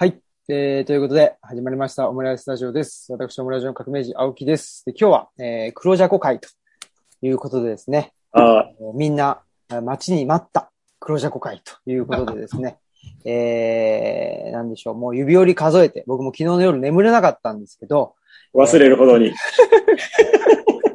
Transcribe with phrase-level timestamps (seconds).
[0.00, 0.18] はい。
[0.48, 3.12] えー、ということで、始まりました、オムライススタジオです。
[3.12, 4.82] 私、オムライスの革命児、青木です。
[4.86, 6.48] で今日は、えー、黒ジャコ会と
[7.20, 12.78] いうことでですね、ああ、えーみんな、あ待ちに待った黒ジャコ会ということでですね、
[13.30, 18.14] えー、なんでしょう、もう指折り数えて、僕も昨日の夜眠れなかったんですけど、
[18.54, 19.34] 忘れるほどに。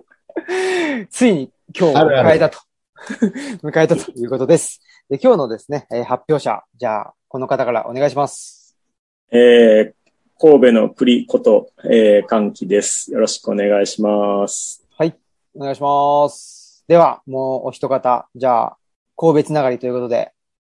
[1.12, 2.58] ついに今日を迎えたと。
[3.62, 4.82] 迎えたということです。
[5.12, 8.65] で、今日のですね、えー発表者、じゃあ、この方からお願いします。
[9.32, 9.94] えー、
[10.40, 13.12] 神戸の栗こと、えー、歓喜です。
[13.12, 14.86] よろしくお願いします。
[14.98, 15.18] はい。
[15.56, 16.84] お願いします。
[16.88, 18.78] では、もうお一方、じゃあ、
[19.18, 20.32] 神戸つながりということで、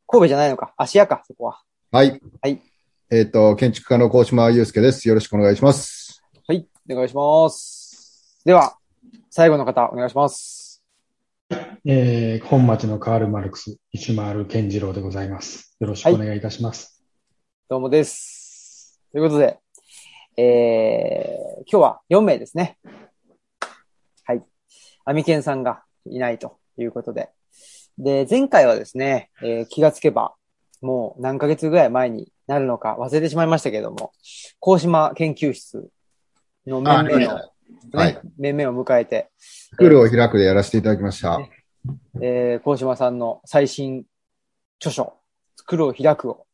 [0.07, 1.61] 神戸じゃないのか、芦屋か、そこは。
[1.91, 2.21] はい。
[2.41, 2.61] はい。
[3.09, 5.07] えっ、と、建築家の高島祐介です。
[5.07, 6.21] よろしくお願いします。
[6.47, 6.65] はい。
[6.89, 8.41] お願いします。
[8.45, 8.77] では、
[9.29, 10.83] 最後の方、お願いします。
[11.85, 15.75] えー、本町のカール・マルクス、石丸健次郎でございます。
[15.79, 17.03] よろしくお願いいたします。
[17.69, 18.36] どうもです。
[19.11, 19.57] ということで、
[20.35, 22.77] えー、今日は4名ですね。
[24.25, 24.43] はい。
[25.05, 27.29] アミケンさんがいないということで。
[27.97, 30.33] で、前回はですね、えー気がつけば、
[30.81, 34.11] もう何ヶ月ぐらい前になるのか忘れてしまいましたけども、
[34.59, 35.89] 高島研究室
[36.65, 37.29] の面々の、ね
[37.93, 41.39] はい面々を迎えて、スクールを開くでやらせていただきました。
[42.21, 44.05] えー、高島さんの最新
[44.79, 45.13] 著書、
[45.55, 46.46] 作るを開くを、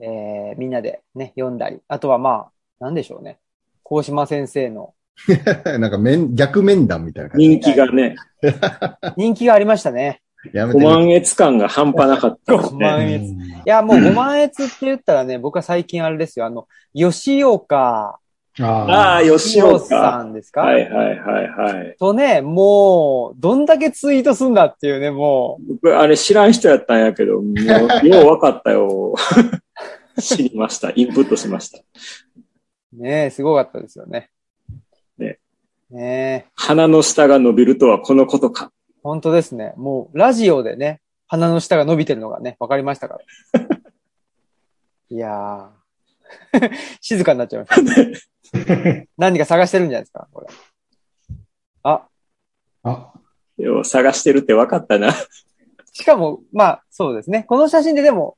[0.00, 3.38] えーみんなでね、読んだり、あとはまあ、なんでしょうね。
[3.84, 4.94] 高島先生の
[5.78, 7.48] なんか面、逆面談みたいな感じ。
[7.48, 8.16] 人気がね、
[9.16, 10.20] 人気がありましたね。
[10.52, 12.86] 5やめて万円感が半端なかったです5ね。
[12.86, 13.22] 万円。
[13.24, 16.46] いや、もう5万円って言ったらね、僕は最近あれですよ。
[16.46, 18.20] あの、吉岡
[18.60, 19.86] ああ吉洋岡。
[19.86, 21.96] さんですか、はいはいはいはい。
[21.98, 27.54] とね、もう、どんだけツイートすんだっていうね、も僕、あれ知らん人やったんやけど、もう、
[28.08, 29.14] ようわかったよ。
[30.18, 30.90] 知りました。
[30.96, 31.78] インプットしました。
[32.98, 34.30] う、ねすごかったですよね。
[35.18, 35.38] ね。
[35.90, 38.72] ね鼻の下が伸びるとはこのことか。
[39.02, 39.74] 本当ですね。
[39.76, 43.18] もう、ラジオでね、鼻の下が伸びてるのがね、わかりましたか
[43.52, 43.66] ら。
[45.10, 45.85] いやー。
[47.00, 49.04] 静かになっちゃいました。
[49.18, 50.46] 何か探してるんじゃないですか、これ。
[51.82, 52.06] あ、
[52.84, 53.12] あ、
[53.58, 55.12] よう探してるってわかったな。
[55.92, 57.44] しかも、まあ、そうですね。
[57.44, 58.36] この写真ででも、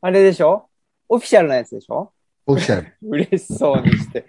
[0.00, 0.68] あれでしょ？
[1.08, 2.12] オフィシャルなやつでしょ？
[2.46, 2.92] オフィシャル。
[3.08, 4.26] 嬉しそうにして。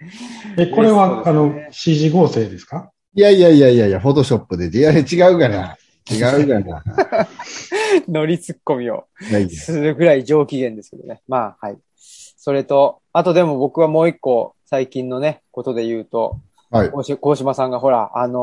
[0.58, 2.90] え、これは、あのそうですね、指示合成ですか？
[3.14, 4.68] いやいやいやいやいや、フォトショップで。
[4.68, 5.02] いや、違
[5.32, 5.76] うがな。
[6.10, 6.84] 違うがな。
[8.08, 11.20] 乗りツッコミをいやいやするぐらい上機嫌ですけどね。
[11.26, 11.78] まあ、はい。
[12.46, 16.38] それと、あとでも僕はもう一個、最近のね、ことで言うと、
[16.70, 16.90] はい。
[17.20, 18.38] 大島さんがほら、あの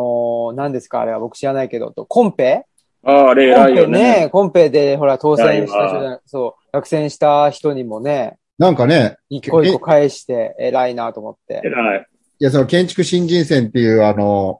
[0.51, 2.65] ー何ですかあれは僕知らないけど、とコンペ？
[3.05, 3.99] ああ、あれコンペ偉いよね。
[4.23, 11.61] ね、コンペでほら当選した人じゃない、そう、落選した人にもね、なんかね、一個一個返して偉いなと思って。
[11.63, 12.05] 偉い。
[12.39, 14.59] いや、その建築新人戦っていうあの、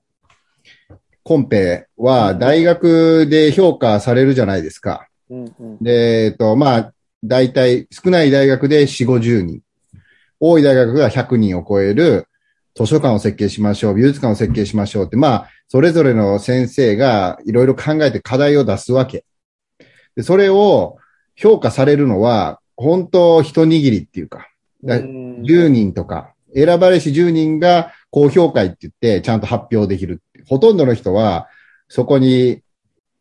[1.24, 5.10] コンペは大学で評価されるじゃないですか。
[5.30, 5.78] うんうん。
[5.84, 9.62] で、えっと、まあ、大体、少ない大学で4、50人。
[10.40, 12.28] 多い大学が100人を超える
[12.76, 19.26] 図書館を設計しましょう、美術館を設計しましょうって、まあ、それぞれの先生がいろいろ考えて課題を出すわけ。
[20.16, 20.98] で、それを
[21.36, 24.50] 評価されるのは、本当一握りっていうか、
[24.84, 30.22] だうん10人とか、選ばれし10人が高評価って言ってちゃんと発表できる。
[30.48, 31.48] ほとんどの人は、
[31.88, 32.62] そこに、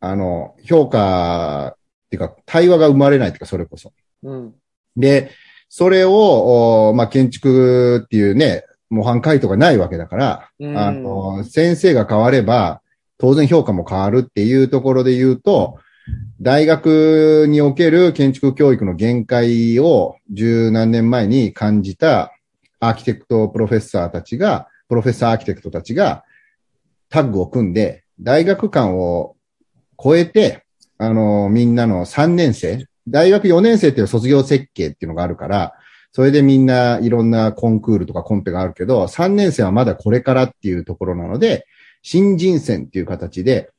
[0.01, 1.77] あの、評価
[2.13, 3.93] っていうか、対話が生まれないっていうか、それこそ。
[4.23, 4.55] うん。
[4.97, 5.31] で、
[5.71, 12.83] それを、おまあ、建築っていうね、模範解答がないわけだから、うんあの、先生が変われば、
[13.17, 15.79] 当然評価も変わるっていうところで言うと、
[16.43, 22.33] 大学における建築教育の限界を十何年前に感じた
[22.81, 26.25] アーキテクトプロフェッサーたちが、プロフェッサーアーキテクトたちが
[27.09, 29.37] タッグを組んで、大学間を
[30.03, 30.65] 超えて、
[31.03, 35.75] あの、みんなの3年生、大学4年生っていう卒業設計っていうのがあるから、
[36.13, 41.67] それでみんないろんなコンクールとかコンペがあるけど、3年生はまだこれからっていうところなので、
[42.03, 43.71] 新人戦っていう形で、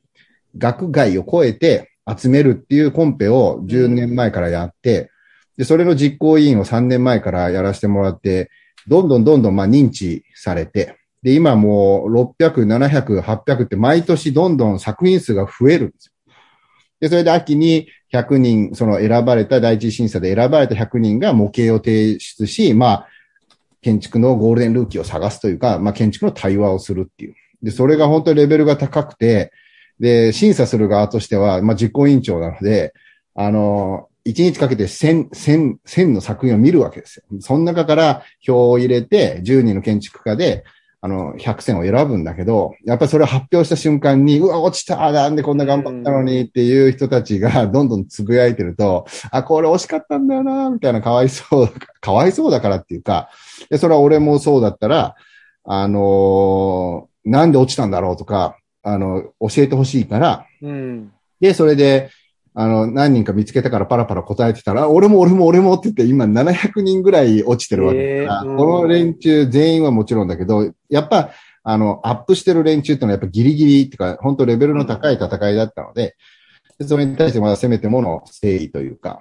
[0.57, 5.09] 学外を超えて集めるっていうコンペを10年前からやって、
[5.56, 8.50] で、それの実行委員を3年前からやらせてもらって、
[8.88, 16.12] どんどんどんどんまあ認知されて、で、今もう600、700、800って毎年どんどん作品数が増えるんですよ。
[17.03, 23.07] で、それで秋に100人、その選ばれた、第一審査で選ばれた100人が模型を提出し、まあ、
[23.81, 27.35] 建築のゴールデンルーキーを探すというか、まあ、建築の対話をするっていう。
[27.61, 29.51] で、それが本当にレベルが高くて、
[30.00, 32.94] で、審査する側としては、まあ、実行委員長なので、
[33.35, 37.25] あの、一日かけて千、千、千の作品を見るわけですよ。
[37.41, 40.63] その中から表を入れて、10人の建築家で、
[41.05, 51.69] あの、100選を選ぶんだけど、やっぱりそれを発表した瞬間に、うわ、落ちたなんでこんな頑張ったのにっていう人たちがどんどんつぶやいてると、あ、これ惜しかったんだよな、みたいなかわいそう、
[52.00, 53.29] かわいそうだからっていうか、
[53.69, 55.15] で、それは俺もそうだったら、
[55.65, 61.11] あのーなんで落ちたんだろうとか、あの、教えてほしいから、うん。
[61.39, 62.09] で、それで、
[62.55, 71.31] あの、何人か見つけたからパラパラ答えてたら、俺も俺も俺もって言って、今700人ぐらい落ちてるわけだから、へーこの連中全員はもちろんだけど、やっぱ、
[71.63, 76.15] あの、アップしてる連中ってのはやっぱギリギリっていうか、本当レベルの高い戦いだったので、
[76.77, 79.19] でそれに対してまだせめてもの誠意というか、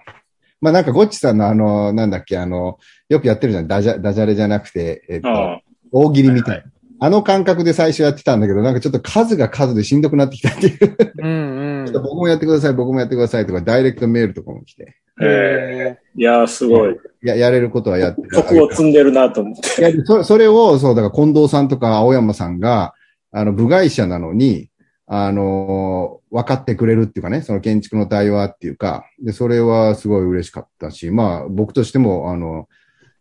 [0.61, 6.72] まあなんかゴッチさんのあの、なんだっけ、あの、よくやってるじゃん、ダジャダジャレじゃなくて、えっと、大喜利みたいな。
[7.03, 10.97] はいあの感覚で最初やってたんだけど、なんかちょっと数が数でしんどくなってきたっていう。
[11.19, 11.93] うんうん。
[11.95, 14.97] 僕もやってください、僕もやってくださいとか、ダイレクトメールとかも来て。
[15.21, 16.97] ええいやー、すごい。
[17.23, 18.29] や、やれることはやってる。
[18.31, 19.81] 徳を積んでるなと思って。
[19.81, 22.95] いやそそれを、そう、だから近藤さんとか青山さんが、
[23.33, 24.71] あの、部外者なのに、
[25.07, 32.69] あのー分かってくれるっていうかね、その建築の対話っていうか、で、それはすごい嬉しかったし、まあ、僕としても、あの、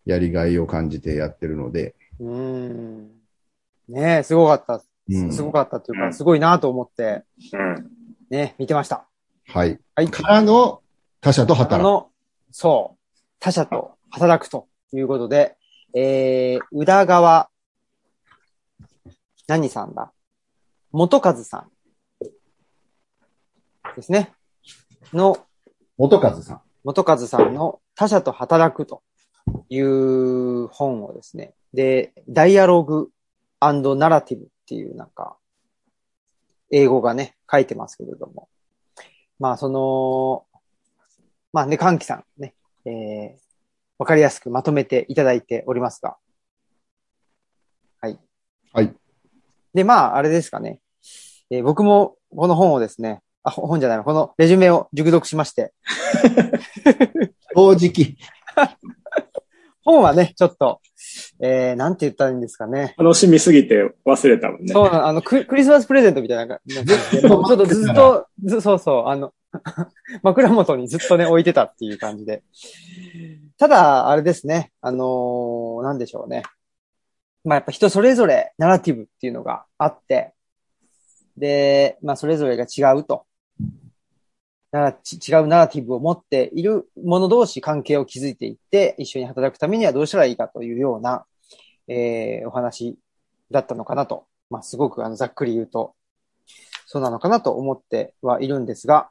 [0.06, 3.10] やりがいを感じてやってるので、うん。
[3.91, 4.83] ねえ、すごかった。
[5.09, 7.23] うんすごかったというか、うんすごいなと思って、
[7.53, 7.91] うん。
[8.29, 9.05] ね、見てました。
[9.47, 9.79] はい。
[9.95, 10.09] はい。
[10.09, 10.81] からの
[11.19, 11.83] 他者とあ働く。
[11.83, 12.09] の、
[12.51, 12.99] そう、
[13.39, 15.57] 他者と働くということで、
[15.93, 17.49] えー、宇田川、
[19.47, 20.13] 何さんだ？
[20.91, 21.71] 元和さん。
[23.97, 24.31] ですね。
[25.11, 25.37] の、
[25.97, 26.61] 元和さん。
[26.85, 29.01] 元和さんの他者と働くと
[29.67, 31.53] いう本をですね。
[31.73, 33.09] で、ダイアログ
[33.61, 35.37] ナラティブっていうなんか、
[36.71, 38.49] 英語がね、書いてますけれども。
[39.39, 40.45] まあ、その、
[41.53, 42.55] まあね、歓喜さんね、
[42.85, 43.41] えー、
[43.97, 46.17] わかりやすくまとめていただいておりますが。
[47.99, 48.19] はい。
[48.73, 48.95] はい。
[49.73, 50.79] で、まあ、あれですかね。
[51.49, 55.73] えー僕もこの本をですね、あ、ほ本じゃないわこのレジュメを熟読しまして、
[57.53, 58.15] 正直。
[59.83, 60.79] 本はね、ちょっと、
[61.43, 62.93] えー、なんて言ったらいいんですかね。
[62.99, 64.73] 楽しみすぎて忘れたもんね。
[64.73, 69.33] そうあのク、クリスマスプレゼントみたいなちょっとずっと、ずそうそう、あの、
[70.21, 72.43] 枕元にずっとね、置いてたっていう感じで。
[73.57, 76.43] ただ、あれですね、あのーなんでしょうね。
[77.44, 80.33] まあやっぱ人それぞれナラティブっていうのがあって、
[81.37, 83.25] で、まあそれぞれが違うと。
[84.71, 91.25] ならち違うナラティブを持っている者同士関係を築いていって、一緒に働くためにはどうしたらいいかというような、
[91.88, 92.98] えーお話
[93.50, 94.25] だったのかなと。
[94.50, 95.95] まあ、すごくあの、ざっくり言うと、
[96.86, 99.10] そうなのかなと思ってはいるんですが、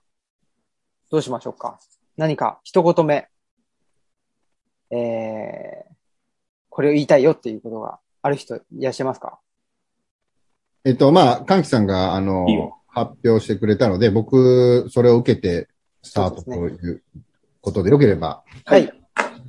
[1.11, 1.81] どうしましょうか。
[2.17, 3.29] 何か一言目、
[4.91, 5.95] えー、
[6.69, 9.39] これを言いたいよっていうことがある人いらっしゃいますか？
[10.85, 15.69] えっと、まあ、歓喜さんが、あのいいよ、発表してくれたので、僕、それを受けて、
[16.03, 17.03] スタートという
[17.61, 18.43] ことでよければ。
[18.65, 18.91] はい。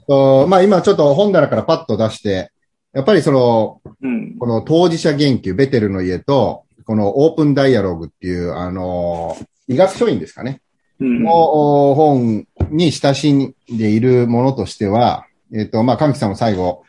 [0.08, 2.51] とまあ、今ちょっと本棚からパッと出して、
[2.94, 4.38] やっぱりその、うん。
[4.38, 10.62] この当事者言及、ベテルの家と、このオープンダイアログっていう、あの、医学書院ですかね。
[11.00, 11.24] うん。
[11.24, 11.32] の
[11.92, 16.84] お本に親しんでいるものとしては、えっ、と、まあ、神木さんも最後、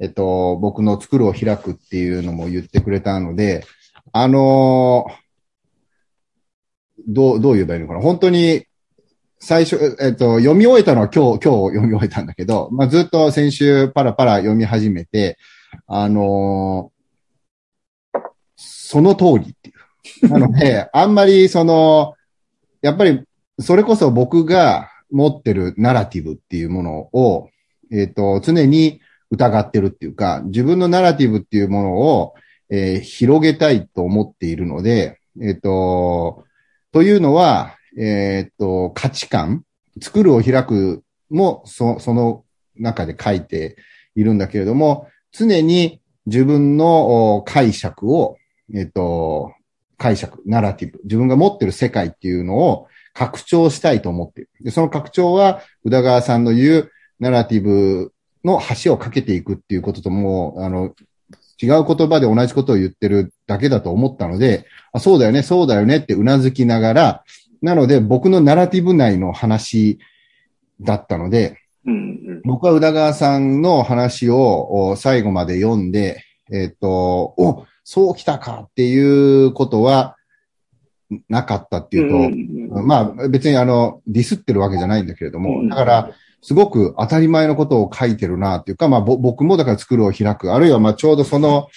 [0.00, 3.64] えっ、と、僕の作るを開くっていうのも言ってくれたので、
[4.12, 5.24] あのー
[7.06, 8.66] どう、どう言えばいいのかな本当に、
[9.38, 15.38] 最初、えっ、と、読み終えたのは今日、今日読み終えたんだけど、まあ、ずっと先週パラパラ読み始めて、
[15.86, 16.94] あのー
[18.56, 19.72] その通りってい
[20.22, 20.28] う。
[20.28, 22.14] なので、 あんまりその、
[22.80, 23.22] やっぱり、
[23.58, 27.48] それこそ僕が持ってるナラティブっていうものを、
[27.90, 29.00] えっ、と、常に
[29.30, 32.34] 疑ってるっていうか、自分のナラティブっていうものを、
[32.70, 36.44] えー広げたいと思っているので、えっ、と、
[36.92, 39.64] というのは、えっ、と、価値観、
[40.00, 42.44] 作るを開くも、そその
[42.76, 43.76] 中で書いて
[44.16, 48.36] いるんだけれども、常に自分の解釈を、
[48.72, 49.52] えっ、と、
[49.98, 54.50] 解釈、ナラティブ、自分が持ってる世界っていうのを拡張したいと思っている。
[54.60, 58.12] で、その拡張は、宇田川さんの言うナラティブ
[58.44, 60.94] の橋を架けていくっていうこととも、あの、
[61.62, 67.24] 違う言葉で同じことを言ってるだけだと思ったので、あそうだよね、そうだよねって頷きながら、
[67.64, 69.98] なので僕のナラティブ内の話
[70.82, 71.94] だったので、うん。
[71.94, 71.96] う
[72.34, 72.42] ん。
[72.44, 80.16] 僕は宇田川さんの話をお最後まで読んで、えっ、と、お、そう来たかっていうことは
[81.30, 86.10] なかったっていうと、うんまあ別にあの、ディスってるわけじゃないんだけれども、うんだから、
[86.42, 91.68] すごく当たり前のことを書いてるなっていうか、まあぼ僕もだから作るを開く、あるいはまあちょうどその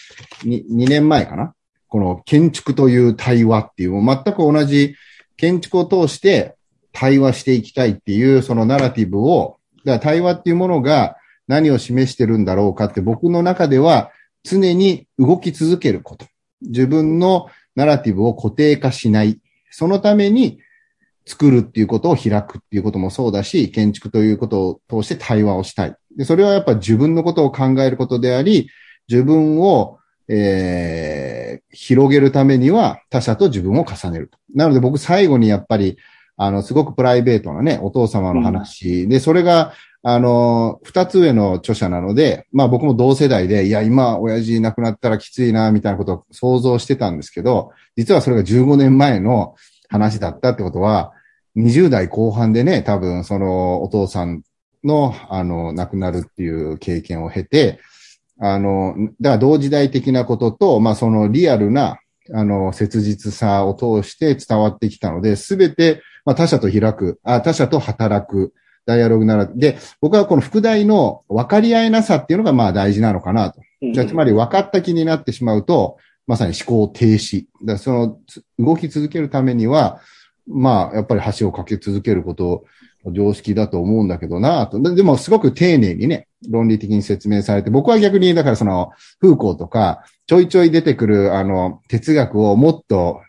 [0.43, 1.53] 2, 2年前かな？
[1.87, 4.95] この建築という対話っていう全く同じ
[5.37, 6.55] 建築を通して
[6.91, 11.15] 対話していきたいっていうそのナラティブを、だから対話っていうものが
[11.47, 14.11] 何を示してるんだろうかって僕の中では
[14.43, 16.25] 常に動き続けること。
[16.61, 19.39] 自分のナラティブを固定化しない。
[19.69, 20.59] そのために
[21.25, 25.95] 作るっていうことを開くっていうこともそうだし、建築ということを通して対話をしたい。
[26.15, 28.69] で、それはやっぱ自分のことを考えることであり、
[29.07, 34.37] 自分を、えー、広げるためには他者と自分を重ねると。
[34.53, 35.97] なので僕最後にやっぱり、
[36.37, 49.55] あの、すごくプライベートなね、お父様の話、で、それが、あの、二つ上の著者なので、まあ僕も同世代で、いや、今、親父亡くなったらきついな、みたいなことを想像してたんですけど、実はそれが15年前の
[49.89, 51.13] 話だったってことは、
[51.57, 54.43] 20代後半でね、多分、その、お父さん
[54.83, 57.79] の、あの、亡くなるっていう経験を経て、
[58.39, 61.99] あの、だから同時代的なことと、まあそのリアルな、
[62.33, 68.53] あの、切実さを通して伝わってきたので、すべて、まあ他者と開く、あ、他者と働く、
[68.85, 73.59] ダイアログなら、で、僕はこの副題の分かり合えなさっていうのがまあ大事なのかなと。
[73.59, 77.45] うんじゃあつまり分かった気になってしまうと、まさに思考停止。
[77.63, 80.01] だそのつ動き続けるためには、
[80.47, 82.65] まあ、やっぱり橋を架け続けること
[83.11, 84.81] 常識だと思うんだけどなと。
[84.81, 93.21] ででも、すごく丁寧にね、論理的に説明されて、僕は逆に、だからその、風光とか、ちょいちょい出てくる、あの、哲学をもっと、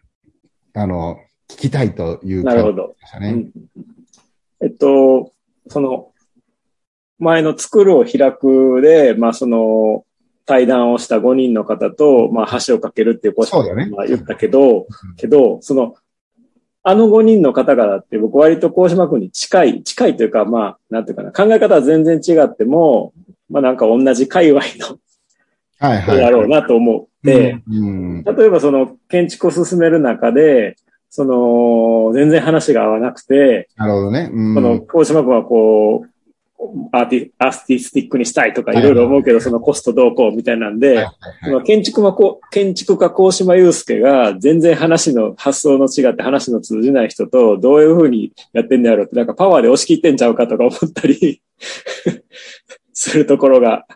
[0.75, 2.95] あの、聞きたいというなるほど。
[3.01, 3.31] でしたね。
[3.31, 3.51] うん
[4.61, 5.33] えっと、
[5.69, 6.13] その、
[7.19, 10.05] 前の作るを開くで、まあその、
[10.47, 14.87] 対談をした5人の方と、まあ橋を架けるっていうポスそうだねまあ言ったけど、
[15.17, 15.95] けど、その、
[16.89, 23.13] あの5人の方々って僕割と高島君に近い、近いというか、まあ、なんていうかな、考え方は全然違っても、
[23.51, 24.99] まあなんか同じ界隈の
[25.79, 26.17] はいはい。
[26.17, 28.25] 人だろうなと思って、うん。
[28.25, 30.77] 例えばその建築を進める中で、
[31.11, 34.31] その、全然話が合わなくて、なるほどね。
[34.33, 34.55] うん。
[34.55, 36.11] この、高島君はこう、
[36.93, 41.07] アーティ、アーティスティックにしたいとかはいいろいろ思うけど、そのコストどうこうみたいなんで、
[41.65, 51.41] 建築はこう、建築家高島祐介が全然話の発想の違って話の通じない人とどういうふうにやってんだろうって、なんかパワーで押し切ってんちゃうかとか思ったり
[52.93, 53.87] するところが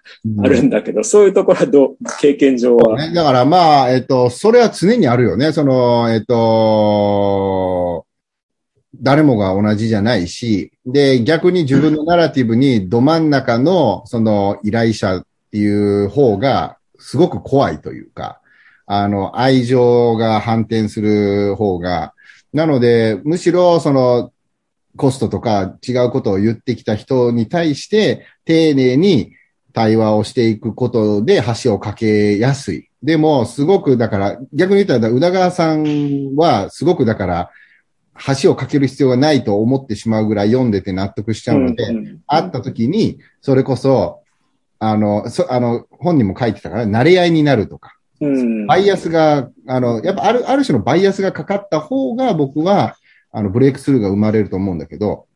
[0.43, 2.97] あるんだけど、そういうところはどう、経験上は？
[3.09, 5.53] ね、だからまあ、えっと、それは常にあるよね。
[5.53, 8.07] その、えっと、
[9.03, 18.41] 誰もが同じじゃないし、で、逆に自分のナラティブにど真ん中の、その依頼者っていう方が、すごく怖いというか、
[18.87, 22.15] あの、愛情が反転する方が、
[22.53, 24.33] なので、むしろ、その、
[24.97, 29.33] コストとか違うことを言ってきた人に対して、丁寧に
[29.73, 32.89] 対話をしていくことで橋を架けやすい。
[33.03, 37.51] でも、すごく、だから、逆に言ったら、宇田川さんは、すごく、だから、
[38.43, 44.23] 橋を架ける必要がないと思ってしまうぐらい読んでて納得しちゃうので、うん会った時に、それこそ、
[44.79, 48.67] あの、そ、あの、本人も書いてたから、慣れ合いになるとか、うん。
[48.67, 52.97] バイアスが、あの、やっぱある、ある種のバイアスがかかった方が、僕は、
[53.33, 55.27] あの、ブレイクスルーが生まれると思うんだけど、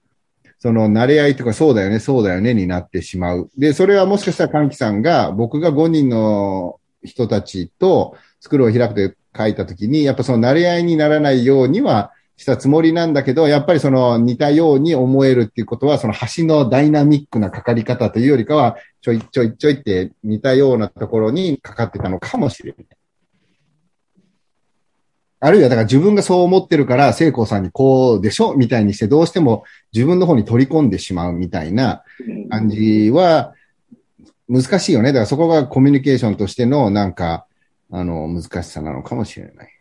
[0.58, 3.50] その、慣れ合いとか、そうだよね、そうだよね、になってしまう。
[3.58, 22.86] で、それはもしかしたら、歓喜さんが、僕が5人の人たちと、スクールを開くで書いたときに、やっぱその慣れ合いにならないようにはしたつもりなんだけど、やっぱりその似たように思えるっていうことは、その橋のダイナミックなかかり方というよりかは、ちょいちょいちょいって似たようなところにかかってたのかもしれない。
[25.38, 28.54] あるいは、だから自分がそう思ってるから、聖光さんにこうでしょ？
[28.54, 32.02] みたいにして、どうしても自分の方に取り込んでしまうみたいな
[32.50, 33.54] 感じは、
[34.48, 35.08] 難しいよね。
[35.08, 37.46] だからそこがコミュニケーションとしての、なんか、
[37.90, 39.75] あの、難しさなのかもしれない。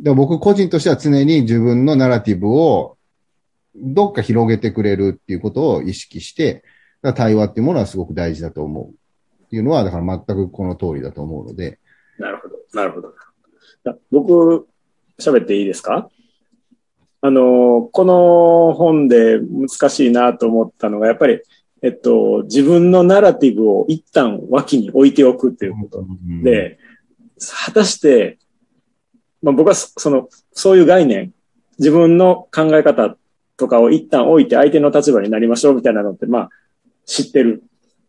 [0.00, 2.96] でも僕個人としては常に自分のナラティブを
[3.76, 6.64] どっか広げてくれるっていうことを意識して、
[7.14, 8.88] 対話っていうものはすごく大事だと思う。
[9.44, 11.78] っていうのは、だから全くこの通りだと思うので。
[12.18, 12.56] なるほど。
[12.72, 13.14] なるほど。
[13.86, 14.66] あ僕、
[15.18, 16.08] 喋っていいですか？
[17.20, 21.40] あの、この本で難しいなと思ったのが、やっぱり、
[21.82, 26.06] えっと、自分のナラティブを一旦脇に置いておくっていうこと。
[26.42, 26.78] で、
[27.64, 28.38] 果たして、
[29.44, 31.32] まあ、僕はそその、そういう概念、
[31.78, 33.16] 自分の考え方
[33.56, 36.50] とかを一旦置いて相手の立場になりましょうみたいなのって、まあ、
[37.04, 37.62] 知ってる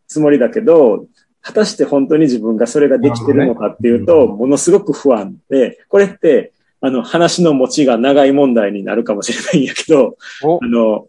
[0.08, 1.06] つもりだけど、
[1.42, 11.06] 果たして本当に自分がそれができてるのかっていうと、ものすごく不安で、これって、ああの、話の持ちが長い問題になるかもしれないんやけど、おあの、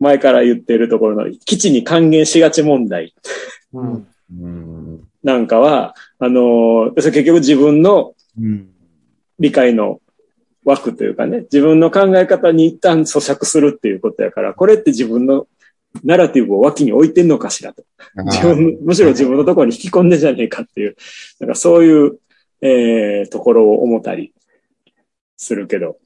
[0.00, 3.14] 前から言ってるところの基地に還元しがち問題
[3.72, 4.06] うん。
[4.40, 5.08] うん。
[5.22, 8.68] なんかは、あの、結局自分のうん。
[9.38, 10.00] 理解の
[10.64, 15.46] 枠というかね、自分の考え方に一旦咀嚼するっていうことやから、これって自分の
[16.04, 17.84] ナラティブを脇に置いてんのかしらと。
[18.16, 20.96] 自分、むしろ自分のところに引き込んでんじゃねえかっていう、
[21.40, 22.18] なんかそういう、
[22.60, 24.32] えー、ところを思ったり
[25.36, 25.98] するけど。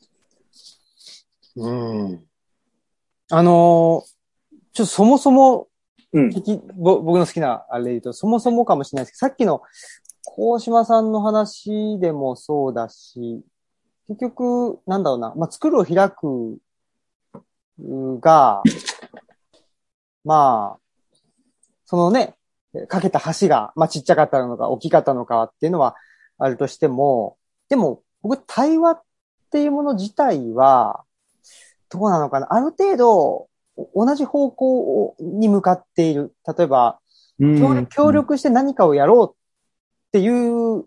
[1.57, 2.25] うん。
[3.31, 4.13] あのー
[4.73, 5.69] ちょっとそもそも、
[6.15, 6.31] うん。
[6.77, 9.63] 僕の好きなあれで言うと、そもそもかもしれないですけど、さっきの、
[10.25, 13.43] 高島さんの話でもそうだし、
[14.09, 16.59] 結局、なんだろうな、まあ、作るを開く
[17.79, 18.63] うが、
[20.25, 20.81] まあ、
[21.85, 22.35] そのね、
[22.89, 25.97] かけた橋が、まあ、ちっちゃかったのか、大きかったのかっていうのは
[26.39, 27.37] あるとしても、
[27.69, 29.03] でも、僕、対話っ
[29.51, 31.05] ていうもの自体は、
[31.89, 36.35] どうなのかなある程度、お同じ方向をに向かっている。
[36.57, 37.01] 例えば、
[37.89, 39.42] 協力して何かをやろう
[40.13, 40.85] っていう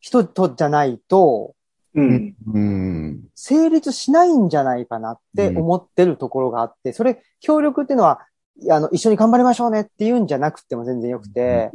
[0.00, 1.54] 人とじゃないと、
[1.94, 2.34] うん。
[2.52, 3.20] うん。
[3.36, 8.20] 成立しないんじゃないかなって思ってるところがあって、それ、協力っていうのは、
[8.68, 11.70] あの、一緒に頑張りましょうねっていうんじゃなくても全然よくて、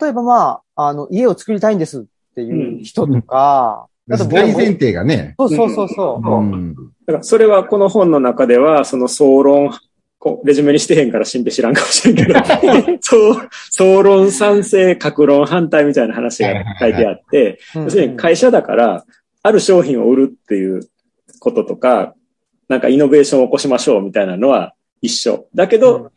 [0.00, 5.34] 例えばまあ、あの、家を作りたいんですっていう人とか、あと僕大前提がね。
[5.38, 6.28] そうそうそうそう。
[6.28, 6.74] うん。
[7.06, 9.70] だからそれはこの本の中では、その総論、
[10.20, 12.38] こうレジュメにしてへんから新兵知らんかもしれんけど、
[13.00, 17.84] 総総論賛成、格論反対みたいな話が書いてあって、うん。
[17.84, 19.04] 要するに会社だから、
[19.42, 20.82] ある商品を売るっていう
[21.38, 22.14] こととか、
[22.68, 25.46] なんかイノベーションを起こしましょうみたいなのは一緒。
[25.54, 26.10] だけど、うん。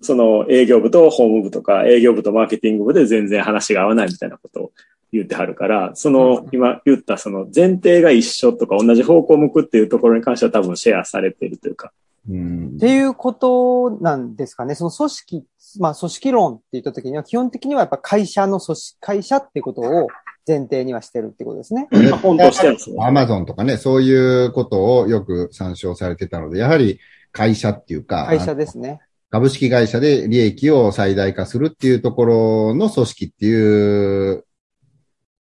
[0.00, 4.72] その営業部と法務部とか営業部とマーケティング部で全然話が合わないみたいなことを
[5.12, 11.92] 言ってはるから、その今言ったその前提が一緒とか同じ方向を向くっていうところに関しては多分シェアされているというか。
[12.28, 14.74] うんっていうことなんですかね。
[14.74, 15.44] その組織、
[15.80, 20.08] まあ組織論って言った時には基本的にはやっぱ会社の組織、会社ってことを
[20.46, 21.88] 前提にはしてるってことですね。
[21.90, 27.00] まあ本としてはそうアマゾンとかね、そういうことをよく参照されてたので、やはり
[27.32, 29.00] 会社っていうか、会社ですね。
[29.30, 34.44] 株式会社で利益を最大化するっていうところの組織っていう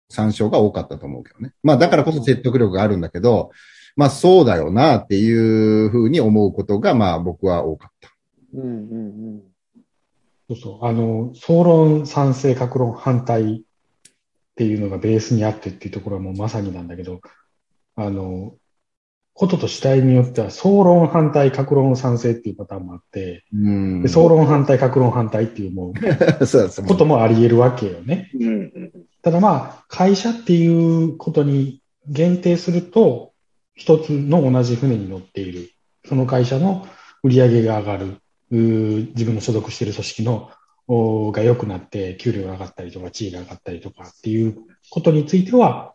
[0.09, 1.53] 参照が多かったと思うけどね。
[1.63, 3.51] まあだからこそ説得力があるんだけど、
[3.97, 8.11] まあそうだよなっていうふうに思うことがまあ僕は多かった。
[8.55, 8.77] うんうんう
[9.37, 9.43] ん。
[10.49, 10.87] そうそう。
[10.87, 13.63] あの、総論、賛成、格論、反対っ
[14.57, 17.21] ていうのがベースにあってっていうところはもうまさになんだけど、
[17.97, 18.55] あの、
[19.33, 25.97] ことと主体によっては、総論、反対、格論、賛成っていうパターンもあって、うんで総論、反対、格論、反対っていうもう、
[26.47, 26.87] そうそう。
[26.87, 28.31] こともあり得るわけよね。
[28.39, 33.33] うんうんただまあ、会社っていうことに限定すると、
[33.75, 35.71] 一つの同じ船に乗っている。
[36.07, 36.87] その会社の
[37.23, 38.21] 売り上げが上がる。
[38.51, 40.51] 自分の所属している組織の
[41.33, 44.57] が良くなって、給料が上がったりとか、地位が上がったりとかっていう
[44.91, 45.95] ことについては、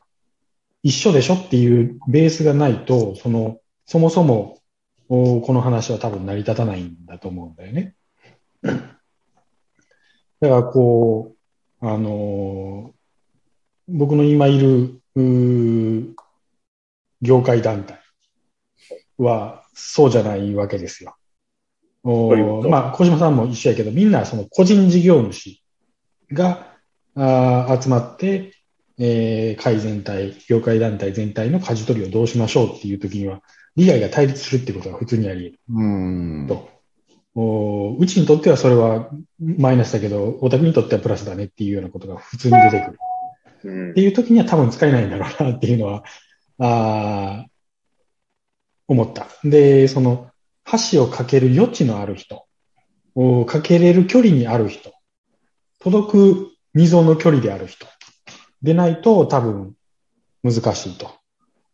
[0.84, 4.58] 一緒でしょっていうベースがないと、その、そもそも、
[5.08, 7.96] この話は多分成り立たないんだと思うんだよね。
[8.62, 8.72] だ
[10.50, 11.34] からこ
[11.82, 12.94] う、あの
[13.88, 15.02] 僕の今いる、
[17.22, 18.00] 業界団体
[19.18, 21.16] はそうじゃないわけですよ。
[22.04, 25.62] おまあ、小島さんも一緒やけど、みんなその個人事業主
[26.32, 26.76] が
[27.16, 28.54] あー集まって、
[28.98, 33.42] えー会全体、業界団体全体の舵取りをどうしましょうっていう時には、
[33.76, 35.86] 利害が対立するってことが普通にあり得る。
[35.86, 36.48] うん。
[36.48, 36.70] と。
[37.36, 43.00] おうちにとってはそれはマイナスだけど、オタクにとってはプラスだねっていうようなことが普通に出てくる。
[43.64, 46.04] うんっていう時には多分使えないんだろうなっていうのは、
[46.60, 47.46] あ
[48.88, 49.28] 思った。
[49.44, 50.30] で、その、
[50.92, 52.46] 橋を架ける余地のある人、
[53.16, 54.92] お架けれる距離にある人、
[55.80, 57.88] 届く溝の距離である人、
[58.62, 59.74] でないと多分
[60.44, 61.12] 難しいと。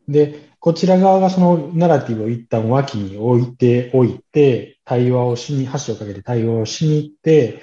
[0.08, 7.62] で、こちら側がそのナラティブを一旦脇に置いておいて、対話をしに、橋を架けて対話をしに行って、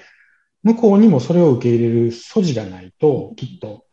[0.62, 3.84] 向こうにもそれを受け入れる素地がないと、きっと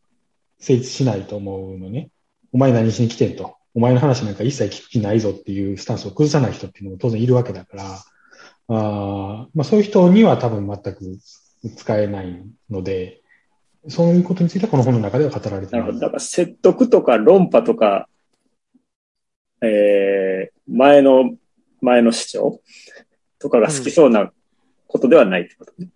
[0.60, 2.10] 成立しないと思うのね。
[2.52, 3.56] お前何しに来てんと。
[3.76, 7.84] お前の話なんか一切聞く気ないぞっていうスタンスを崩さない人っていうのも当然いるわけだから、
[8.68, 11.20] あーまあ、そういう人には多分全く
[11.76, 13.22] 使えないので、
[13.88, 16.00] そういうことについてはこの本の中では語られてなるほど。。
[16.00, 18.08] だから説得とか論破とか、
[19.62, 21.32] えー、前の、
[21.82, 22.62] 前の主張
[23.38, 24.32] とかが好きそうな
[24.88, 25.90] ことではないってことね。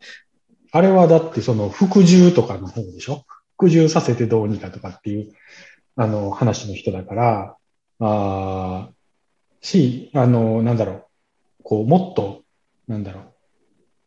[0.72, 3.26] あれはだってその服従とかの方でしょ？
[3.58, 5.34] 服従させてどうにかとかっていう
[5.96, 7.58] あの、話の人だから、
[8.00, 8.94] あー
[9.66, 11.06] し、あの、なんだろう、
[11.64, 12.44] こう、もっと、
[12.88, 13.24] なんだろう、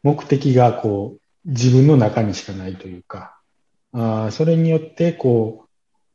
[0.03, 3.38] 目的がこう、自分の中にしかないというか、
[3.92, 5.66] あーそれによって、こう、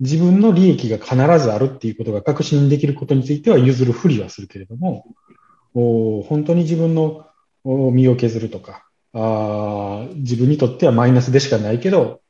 [0.02, 5.06] 自分の利益が必ずあるっていうことが確信できることについては譲るふりはするけれども、
[5.74, 7.28] お本当に自分の
[7.64, 12.22] 身を削るとか、あ自分にとってはマイナスでしかないけど、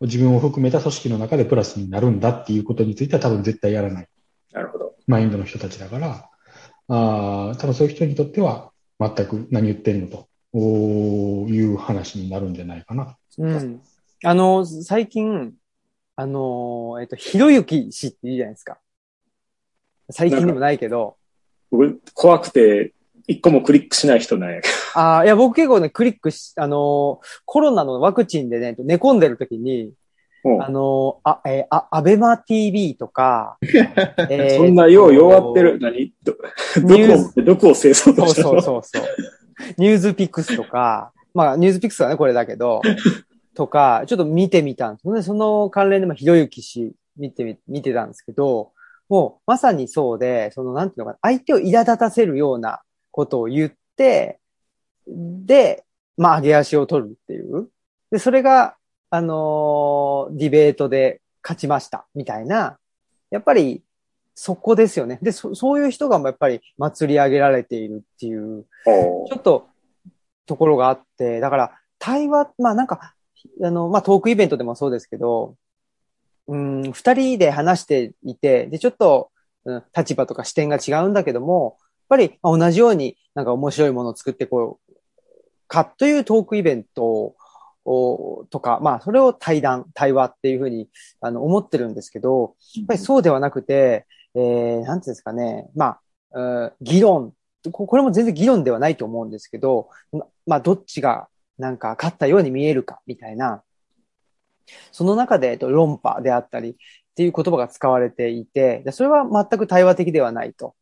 [0.00, 4.08] 自分を含めた組織の中でプラスになるんだっていうことについては多分絶対やらない
[4.52, 4.94] なるほど。
[5.06, 6.30] マインドの人たちだから、
[6.88, 13.16] あー多分そういう人にとっては全く何言ってんのという話になるんじゃないかな。
[13.38, 13.80] うん。
[14.24, 15.54] あの、最近、
[16.16, 18.78] あの、えっと、ひろゆき氏って言うじゃないですか。
[20.10, 21.16] 最近でもないけど、
[21.70, 22.92] 僕、怖くて、
[23.30, 29.92] 一個もクリックしない人なんやけああ、いや、僕結構ね、クリックし、あのーコロナのワクチンでね、寝込んでる時に、
[30.44, 30.62] ど。
[30.64, 33.56] あのーあ、えーあ、アベマ TV とか、
[34.28, 35.78] えーそんなよう弱ってる。
[35.80, 36.12] 何？
[36.24, 38.50] ど、どこを、どこを清掃としたの？
[38.50, 39.02] そうそうそう。
[39.78, 42.80] ニュースピックスとか、まあ、ニュースピックスはね、これだけど、
[43.54, 45.22] とか、ちょっと見てみたんですね。
[45.22, 48.72] その関連でもひろゆき氏見てみ、見てたんですけど、
[49.08, 54.38] もうまさにそうで、そのなんていうのかな、相手を苛立たせるようなことを言って、
[55.06, 55.84] で、
[56.16, 57.68] まあ、上げ足を取るっていう。
[58.10, 58.76] で、それが、
[59.10, 62.78] あのーディベートで勝ちました、みたいな。
[63.30, 63.82] やっぱり、
[64.34, 65.18] そこですよね。
[65.22, 69.68] で、そそういう人がやっぱり祭り上げられているっていう、おちょっと、
[70.46, 73.14] ところがあって、だから、対話、まあなんか、
[73.62, 75.56] あの、まあトークイベントでもそうですけど、
[76.48, 79.30] うん、二人で話していて、で、ちょっと、
[79.64, 81.76] うん、立場とか視点が違うんだけども、
[82.10, 84.94] ぱり、同じようになんか面白いものを作ってこう、
[85.68, 87.34] かというトークイベント
[87.84, 95.98] を、とか、まあそれを対談、対話っていうふうに、あの、思ってるんですけど、やっぱりそうではなくて、えー、なんていうんですかね、ま
[96.32, 97.32] あ、議論、
[97.72, 99.88] これも全然議論ではないと思うんですけど、
[100.46, 103.62] まあ、どっちがなんか勝ったように見えるか、みたいな。
[104.92, 106.74] その中で、えっと、論破であったりっ
[107.14, 110.74] ていう言葉が使われていて、それは全く対話的ではないと。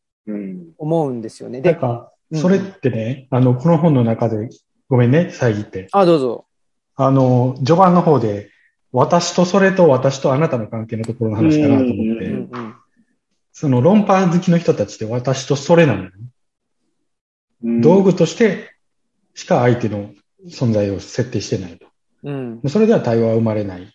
[0.77, 1.61] 思うんですよね。
[1.61, 4.49] で、なんか、うんそれってね、あの、この本の中で、
[4.87, 5.87] ごめんね、遮って。
[5.91, 6.45] あ、どうぞ。
[6.95, 8.51] あの、序盤の方で、
[8.91, 12.75] 私とそれと私とあなたの関係のところの話かなと思っうんうて、んうん。
[13.51, 16.11] その論破好きの人たちって私とそれなのよね。
[17.63, 18.73] うん道具として
[19.33, 20.11] しか相手の
[20.47, 21.87] 存在を設定してないと。
[22.23, 22.61] うん。
[22.67, 23.93] それでは対話は生まれない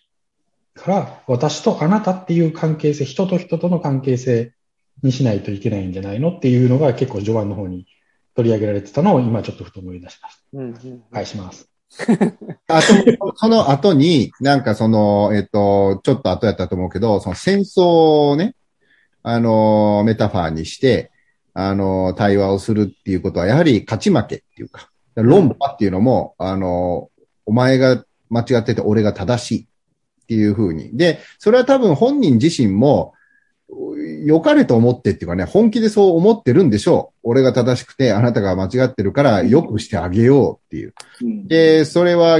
[0.73, 4.54] から、私とあなたっていう関係性、人と人との関係性
[5.03, 7.87] にしないといけないんじゃないのっていうのが結構序盤の方に
[8.35, 10.73] 取り上げられてたのを今ちょっとふと思い出しましうんうん。
[10.73, 11.13] た。
[11.13, 11.69] 返します。
[12.67, 18.55] あと、その後に、なんかその、えっと、ちょっと後やったと思うけど、その戦争をね、
[19.23, 21.11] あの、メタファーにして、
[21.53, 27.09] あの、対話をするっていうことは、やはり勝ち負けっていうか、論破っていうのも、あの、
[27.45, 30.97] お前が間違ってて俺が正しいっていうふうに。
[30.97, 33.13] で、それは多分本人自身も、
[34.25, 37.29] 良かれと思ってっていうかね、本気でそう思ってるんでしょう。
[37.29, 40.93] 俺が正しくて、あなたが間違ってるから、良くしてあげようっていう。
[41.21, 42.39] うんで、それは、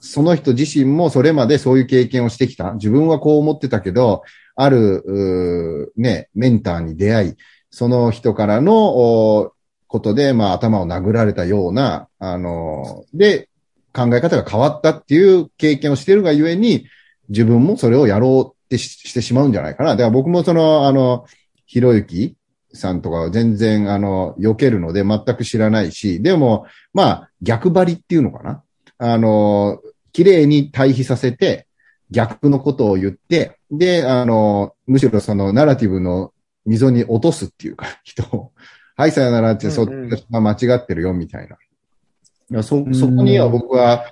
[0.00, 2.72] その人自身もそれまでそういう経験をしてきた。
[2.72, 4.22] 自分はこう思ってたけど、
[4.56, 7.36] ある、ね、メンターに出会い、
[7.70, 9.52] その人からのお
[9.86, 13.48] ことで、まあ頭を殴られたような、あの、で、
[13.92, 16.86] 考え方が変わったっていう経験をしているがゆえに、
[17.28, 19.90] 自分もそれをやろうってししてしまうんじゃないかな。
[19.90, 21.26] だから僕もその、あの、
[21.66, 22.36] ひろゆき
[22.72, 28.62] さんとかは全然、あの、避けるので全く知らないし、でも、まあ、逆張りっていうのかな。
[28.98, 29.80] あの、
[30.12, 31.66] 綺麗に対比させて、
[32.10, 36.32] 逆のことを言って、で、あの、むしろそのナラティブの
[36.66, 38.52] 溝に落とすっていうか、 人を。
[38.94, 41.56] はい、さよならって、そっうんうんちが間違ってるよ、みたいな。
[41.56, 44.04] いやそ、そこには僕は、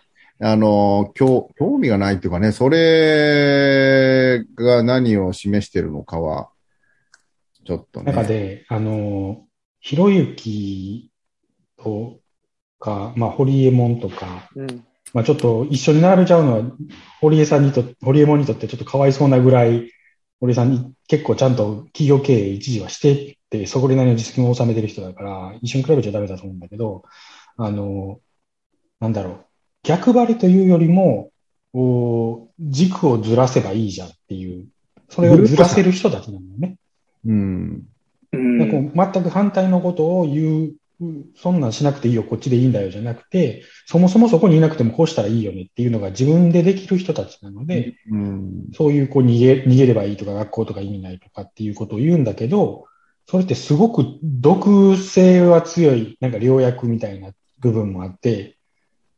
[0.43, 6.49] あの、興、興味がないっていうかね、それが何を示してるのかは、
[7.67, 8.13] ちょっとね。
[8.13, 9.45] 中で、あの、
[9.81, 11.11] ひろゆき
[11.77, 12.21] と
[12.79, 14.85] か、まあ、堀江門とか、うん。
[15.13, 16.63] まあ、ちょっと一緒に並べちゃうのは、
[17.21, 19.91] 堀江さんにと、堀江門にとってちょっとかわいそうなぐらい、
[20.41, 27.03] 堀江さんに結構ちゃんと企業経営一時はしてって、そこでなりの実績を収めてる人だから、一緒に比べちゃダメだと思うんだけど、
[27.59, 28.21] あの、
[29.01, 29.47] なんだろう、
[29.83, 31.31] 逆張りというよりも、
[31.73, 34.67] お軸をずらせばいいじゃんっていう、
[35.09, 36.77] それをずらせる人たちなんだよね。
[37.27, 37.83] うん。
[38.33, 48.69] こう全く反対のことを言ううんそんなんしなくていいよ、こっちでいいんだよじゃなくて、そもそもそこにいなくてもこうしたらいいよねっていうのが自分でできる人たちなので、うん。
[48.75, 52.85] そういうこう逃げ、逃げればいいとか学校とか意味ないとかっていうことを言うんだけど、
[53.27, 58.59] それってすごく毒性は強い、なんか良薬みたいな部分もあって、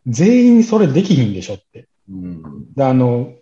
[0.06, 1.88] 全員それできひんでしょって。
[2.10, 2.42] うん。
[2.74, 3.34] で、あの、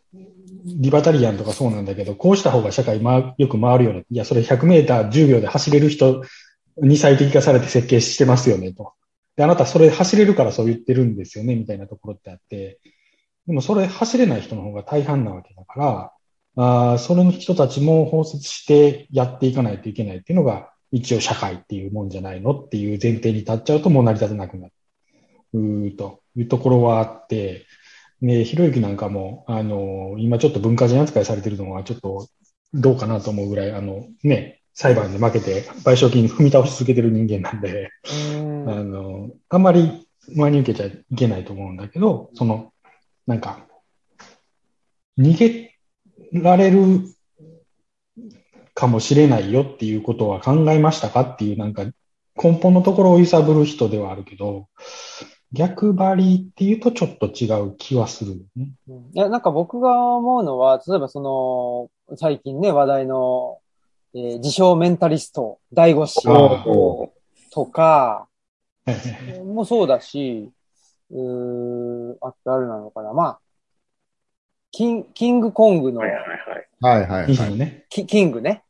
[0.65, 4.05] リバタリアンとかそうなんだけど、こうした方が社会回よく回るよね。
[4.11, 6.23] いや、それ100メーター10秒で走れる人
[6.79, 8.93] に最適化されて設計してますよね、と。
[9.37, 12.79] で、あなたそれ走れるからそう言ってるんですよね、みたいなところってあって。
[13.47, 16.13] でもそれ走れない人の方が大半なわけだから、
[16.57, 24.73] あーそれの人たちも包摂してやっていかないといけないっていうのが、一応社会っていうもんじゃないのっていう前提に立っちゃうともう成り立たなくなる。
[25.53, 27.67] というところはあって、
[28.21, 32.29] ね、ひろゆきなんかも、あの、今ちょっと文化人扱いされてるのはちょっと
[32.75, 37.91] どうかなと思うぐらい、あの、ね、裁判で負けて賠償金踏み倒し続けてる人間なんで、
[38.35, 38.71] うん。
[38.71, 42.73] あの、あんまり真に受けちゃいけないと思うんだけど、その、
[43.27, 43.67] なんか、
[45.19, 45.77] 逃げ
[46.33, 47.03] られる
[48.75, 51.85] かもしれないよっていうことは考えましたかっていう、なんか、
[52.43, 54.69] 根本のところを揺さぶる人ではあるけど、
[55.53, 58.73] 逆張りっていうとちょっと違う気はするよね。
[58.89, 63.59] うんいや、なんか僕が思うのは、例えばその、最近ね、話題の、
[64.15, 67.13] えー自称メンタリスト、大悟氏お
[67.53, 68.29] とか、
[69.45, 70.51] もそうだし、
[71.11, 73.13] うーあと誰なのかな。
[73.13, 73.41] まあ、
[74.73, 76.21] キンキングコングのはい、はい
[76.81, 77.03] はい。
[77.03, 77.33] はいはいはい。
[77.33, 77.87] いいよね。
[77.89, 78.63] キキングね。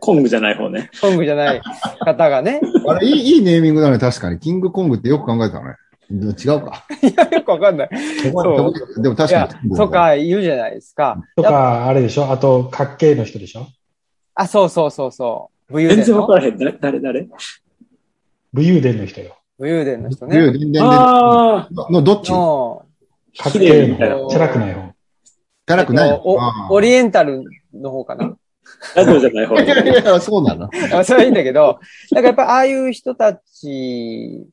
[0.00, 0.90] コングじゃない方ね。
[1.00, 1.60] コングじゃない
[2.04, 2.60] 方がね。
[2.88, 4.38] あれ、いい、いいネーミングだね、確かに。
[4.38, 5.76] キングコングってよく考えたね。
[6.10, 6.84] 違うか。
[7.02, 7.90] いや、よくわかんない。
[8.32, 11.20] そうでも確かに。、とか言うじゃないですか。
[11.36, 12.30] とか、あれでしょ？
[12.30, 13.66] あと、格系の人でしょ？
[14.34, 15.72] あ、そうそうそうそう。
[15.72, 16.58] 武勇全然伝のわからへん。
[16.58, 17.28] 誰、誰、誰
[18.52, 19.36] 武勇伝の人よ。
[19.58, 20.58] 武勇伝の人竜、ね。
[20.58, 22.30] 伝伝あの、のどっち？
[22.30, 22.84] の、
[23.38, 24.92] 格綺麗みたいな系の、チャラくない方。
[25.66, 26.20] 辛くない
[26.70, 27.42] オリエンタル
[27.74, 28.36] の方かな。
[28.94, 30.68] あ、ラジオじゃない方いやいやいや、そうなの。
[30.92, 31.78] あそれはいいんだけど、
[32.12, 34.46] なんかやっぱああいう人たち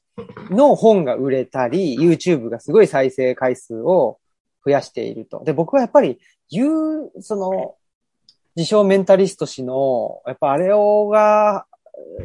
[0.50, 4.20] の本が売れたり、YouTube がすごい再生回数を
[4.66, 5.44] 増やしていると。
[5.44, 6.68] で、僕はやっぱり言
[7.06, 7.76] う、その、
[8.56, 11.66] 自称メンタリスト氏の、やっぱあれをが、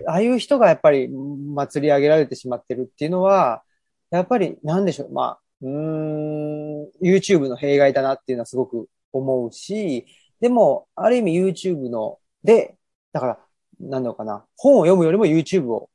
[0.06, 3.62] ああいう人がやっぱり祭り上げられてしまってるっていうのは、
[4.10, 10.06] やっぱりなんでしょう、まあ、うーん、YouTube の弊害だなっていうのはすごく思うし、
[10.40, 12.76] でも、ある意味 YouTube の、で、
[13.12, 13.38] だから、
[13.80, 15.90] なんだろうかな、本を読むよりも YouTube を、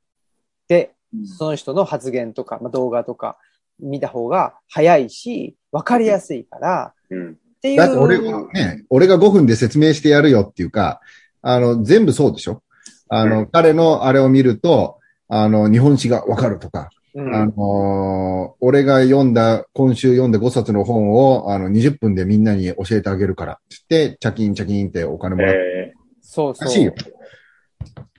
[0.67, 0.93] で、
[1.38, 3.38] その人の発言とか、まあ、動画とか
[3.79, 7.32] 見た方が早いし、わかりやすいから、うん。
[7.32, 7.77] っていう。
[7.77, 11.01] だって俺がね、俺が5分で説明してやるよっていうか、
[11.41, 12.63] あの、全部そうでしょ？
[13.10, 26.65] あの、彼のあれを見ると、あの、日本史がわかるとか、うんあのー俺が読んだ、今週読んだ5冊の本を、あの、20分でみんなに教えてあげるから、つって、チャキンチャキンってお金もらって、えそうそう。
[26.65, 26.93] らしいよ。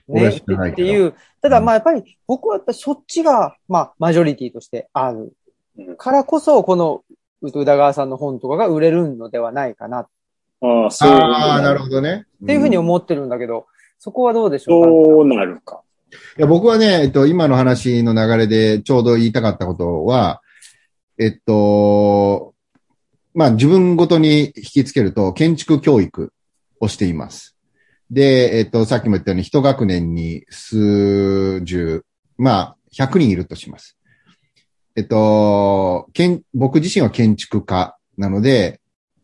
[0.07, 1.13] 俺ね、っていう。
[1.41, 5.33] ただまあやっぱり僕はやっぱりそっちが、まあマジョリティとしてある
[5.77, 7.03] うんからこそ、この
[7.41, 11.09] 宇多川さんの本とかが売れるのではないかなっー、ああ、そう。
[11.11, 12.25] ああ、なるほどね。
[12.45, 13.65] ていうふうにうん思ってるんだけど、
[13.99, 14.89] そこはどうでしょうか？
[14.89, 15.81] そうなるか。
[16.37, 20.41] いや、僕はね、えっと、今の話の流れでちょうど言いたかったことは、
[21.17, 22.53] えっと、
[23.33, 26.33] まあ、自分ごとに引きつけると、建築教育
[26.79, 27.57] をしています。
[28.11, 32.05] で、えっと、さっきも言ったように、一学年に数十、
[32.37, 33.97] まあ、100人いるとします。
[34.95, 38.79] えっと、建僕自身は建築家なので、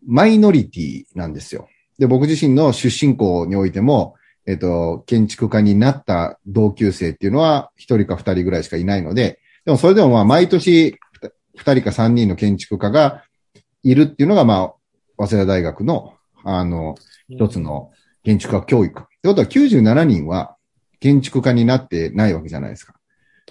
[0.06, 1.70] マイノリティなんですよ。
[1.98, 4.16] で、僕自身の出身校においても、
[4.46, 10.98] えっと、建築家になった同級生っていうのは一人か二人ぐらいしかいないので、でもそれでもまあ毎年
[11.56, 13.24] 二人か三人の建築家が
[13.84, 14.74] いるっていうのがま
[15.18, 16.96] あ、早稲田大学のあの、
[17.30, 17.92] 一つの
[18.24, 19.02] 建築家教育。
[19.02, 20.56] ってことは97人は
[21.00, 22.94] 建築家になってないわけじゃないですか。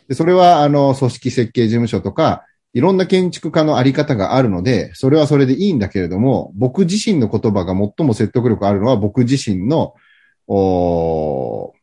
[0.09, 9.95] で、それはあの、組織設計事務所とか、いろんな建築家のあり方があるので、それはそれでいいんだけれども、僕自身の言葉が最も説得力あるのは僕自身の
[10.53, 11.75] お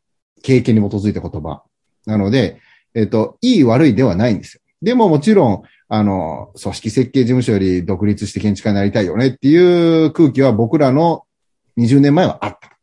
[0.44, 1.64] 経験に基づいた言葉。
[2.06, 2.60] なので、
[2.94, 4.62] えっ、と、いい悪いではないんですよ。
[4.82, 11.24] でももちろん、あの、組織設計事務所より独立して建築家になりたいよねっていう空気は僕らの
[11.78, 12.78] 20年前はあった。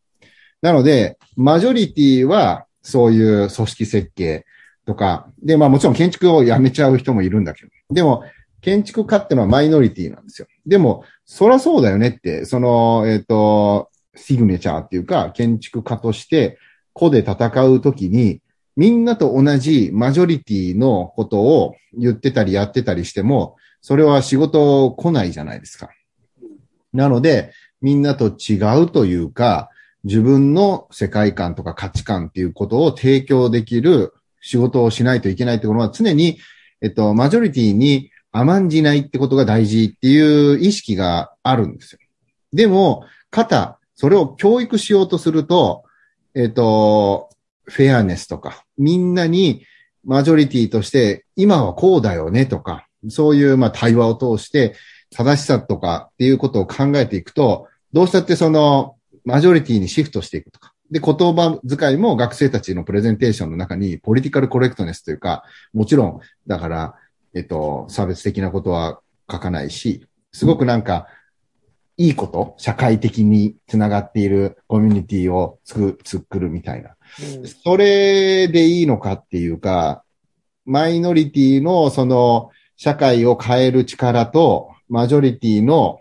[0.63, 4.47] なので、マジョリティはそういう組織設計
[4.87, 8.25] とか、で、まあもちろん建築をやめちゃう人もいるんだけど、でも、
[8.63, 10.49] 建築家ってのはマイノリティなんですよ。
[10.67, 16.59] でも、そらそうだよねって、その、えっ、と、シグネチャーっていうか、建築家として、
[16.93, 18.41] 個で戦うときに、
[18.77, 25.91] みんなと同じマジョリティのことを言ってたりやってたりしても、それは仕事来ないじゃないですか。
[26.93, 29.71] なので、みんなと違うというか、
[30.05, 36.39] 自分の世界観とか価値観っていうことを提供できる仕事をしないといけないってことは常に、
[36.81, 41.99] えっと、マジョリティに甘んじないってことが大事っていう意識があるんですよ。
[42.53, 45.85] でも、肩、それを教育しようとすると、
[46.35, 47.31] えっと、
[47.65, 49.65] フェアネスとか、みんなに
[50.05, 54.75] マジョリティとして今はこうだよねとか、そういうまあ対話を通して
[55.11, 60.73] 正しさとかっていうことを考えていくと、どうしたってそのマジョリティにシフトしていくとか。
[60.91, 66.95] で、言葉遣いも学生たちのプレゼンテーションの中にポリティカルコレクトネスというか、もちろん、だから、
[67.35, 71.07] えっと、差別的なことは書かないし、すごくなんか、
[71.97, 76.97] いいこと、社会的につながっているコミュニティを作作るみたいな。
[77.63, 80.03] それでいいのかっていうか、
[80.65, 86.01] マイノリティのその社会を変える力と、マジョリティの、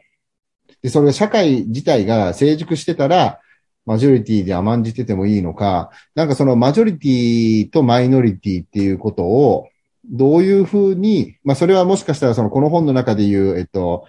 [0.81, 3.39] で、それが社会自体が成熟してたら、
[3.85, 9.67] マジョリティで甘んじててもいいのか、なんかそのマジョリティとマイノリティっていうことを、
[10.05, 14.05] どういうふうに、まあそれはもしかしたらそのこの本の中で言う、えっと、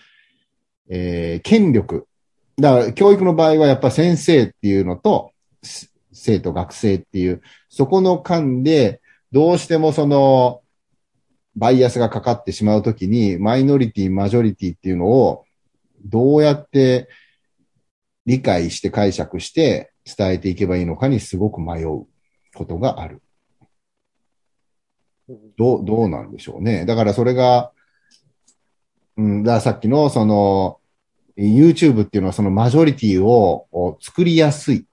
[0.88, 2.06] えー、権力。
[2.56, 5.32] だから教育の場合はやっぱ先生っていうのと、
[6.12, 9.00] 生徒学生っていう、そこの間で、
[9.32, 10.62] どうしてもその、
[11.56, 15.44] バイアスがかかってしまうときに、マイノリティ、マジョリティっていうのを、
[16.04, 17.08] どうやって
[18.26, 22.06] 理解して解釈して伝えていけばいいのかにすごく迷う
[22.54, 23.22] ことがある。
[25.56, 26.84] どう、どうなんでしょうね。
[26.84, 27.72] だからそれが、
[29.16, 30.79] うん、だからさっきのその、
[31.37, 34.87] YouTube っていうのはそのマジョリティを作りやすい。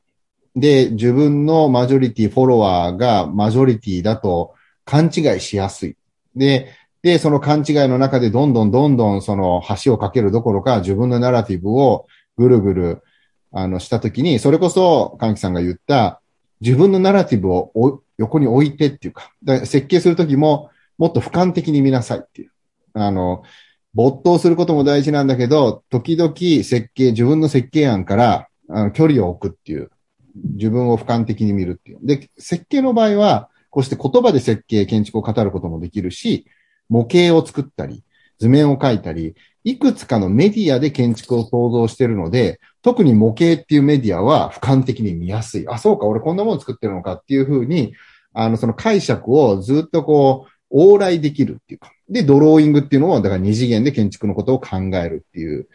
[0.55, 4.53] で、自分のマジョリティフォロワーがマジョリティだと
[4.85, 5.95] 勘違いしやすい。
[6.35, 12.07] で、で、その勘違いの中でどんどんどんどんその橋をかけるどころか自分のナラティブを
[12.37, 13.03] ぐるぐる
[13.51, 16.21] あのしたときに、それこそ、かんきさんが言った
[16.59, 22.51] 自分のナラティブを横に置いてっていうか、か設計するときももっと俯瞰的に見なさいっていう。
[22.93, 23.43] あの、
[23.93, 29.89] 没頭することも大事なんだけど、時々設計、自分の設計案からあの距離を置くっていう。
[30.35, 31.99] 自分を俯瞰的に見るっていう。
[32.03, 36.45] で、設計の場合は、こうして言葉で設計、建築を語ることもできるし、
[36.89, 38.03] 模型を作ったり、
[38.39, 45.67] 図面を描いたり、いくつかのメディアで建築を想像しているので、特に模型っていうメディアは俯瞰的に見やすい。
[45.67, 47.93] あ、そうか、俺こんなもの作ってるのかっていうふうに、
[48.33, 51.91] あの、その解釈をずっとこう、往来できるっていうか。
[52.09, 55.67] で、ドローイングっていうのを、だから二次元で建築のことを考えるっていう。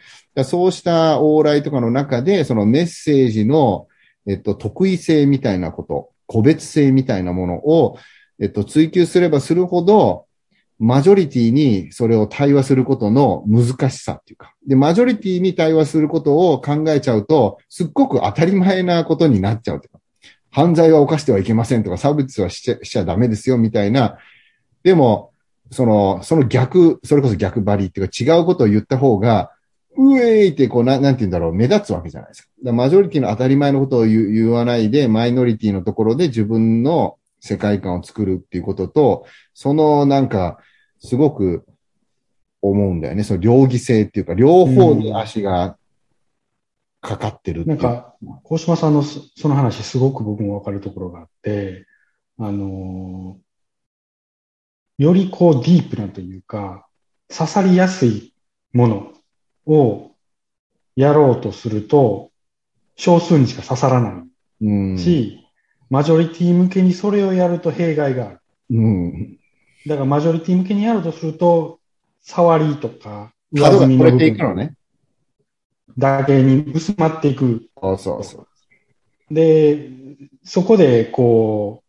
[0.44, 3.88] そうした往来とかの中で、そのメッセージの、
[4.26, 7.98] えっと、得意性みたいなこと、個別性みたいなものを、
[8.40, 10.26] えっと、追求すればするほど、
[10.78, 14.54] マジョリティにそれを対話することの難しさっていうか。
[14.66, 19.98] で、マジョリティに対話することを考えちゃうと、すっごく当たり前なことになっちゃうとか。
[20.50, 24.18] 犯罪は犯してはいけませんとか、差別はしちゃしちゃダメですよみたいな。
[24.86, 25.32] でも、
[25.72, 29.50] その、その逆、それこそ逆張りっていうか違うことを言った方が、
[29.96, 32.48] うえいってこうな、なんて言うんだろう、目立つわけじゃないですか。
[32.66, 40.58] かマジョリティの当たり前のことを言言わないで、マイノリティのところで自分の世界観を作るっていうことと、そのなんか、
[41.00, 41.66] すごく
[42.62, 43.24] 思うんだよね。
[43.24, 45.76] その両義性っていうか、両方に足が
[47.00, 51.86] かかってるってなんか、大島さんのその話、すごく僕もわかるところがあって、
[52.38, 53.45] あのー、
[54.98, 56.86] よりこうディープなというか、
[57.28, 58.32] 刺さりやすい
[58.72, 59.12] もの
[59.66, 60.12] を
[60.94, 62.30] やろうとすると、
[62.96, 65.46] 少数にしか刺さらないし、
[65.90, 68.40] マジョリティ向けにそれをやると弊害がある。
[68.70, 69.38] うん、
[69.86, 71.78] だからマジョリティ向けにやるとすると、
[72.22, 74.74] 触りとか、上積みの部分ね。
[75.98, 77.68] だけに薄まっていく。
[77.80, 78.46] そうそうそ
[79.30, 79.34] う。
[79.34, 79.90] で、
[80.42, 81.85] そこでこう、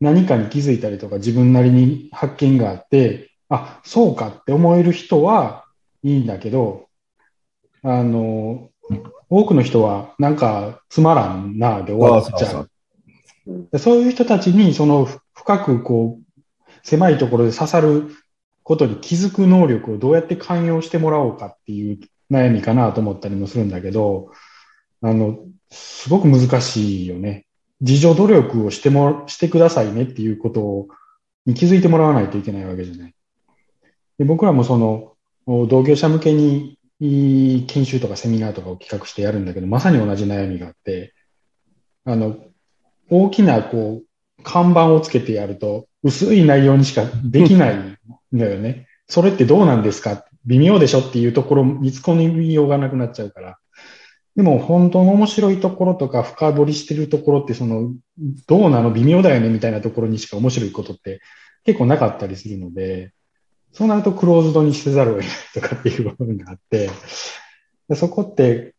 [0.00, 5.64] 何かに気づいたりとか自分なりに発見があって、あ、そうかって思える人は
[6.02, 6.88] いいんだけど、
[7.82, 8.70] あの、
[9.28, 13.78] 多くの人はなんかつまらんなで終わっちゃう。
[13.78, 16.42] そういう人たちにその深くこう
[16.82, 18.10] 狭いところで刺さる
[18.62, 21.98] ことに気づく能力をどうやって寛容してもらおうかっていう
[22.30, 24.30] 悩みかなと思ったりもするんだけど、
[25.00, 25.38] あの、
[25.70, 27.46] すごく難しいよね。
[27.80, 30.88] 自助努力をしても、してくださいねっていうことを、
[31.46, 33.14] に気づいてもらわないといけないわけじゃない。
[34.18, 35.14] で僕らもその、
[35.46, 41.14] 同業者向けに研修とかセミナーとかを企画してやるんだけど、まさに同じ悩みがあって、
[42.04, 42.36] あの、
[43.08, 47.96] 大きなこう、看板をつけてやると、薄い内容にしかできないん
[48.32, 48.86] だよね。
[49.08, 50.24] それってどうなんですか？
[50.44, 51.00] 微妙でしょ？
[51.00, 53.58] っていうところ見つ込みようがなくなっちゃうから。
[54.38, 57.92] でも本当の面白いところとか深掘りしてるところってその、
[58.46, 61.20] どうなの微妙だよねみたいなところにしか面白いことって
[61.64, 63.12] 結構なかったりするので、
[63.72, 66.88] そうなるとクローズドにせざるを得ないとかっていう部分があって、
[67.96, 68.76] そこって、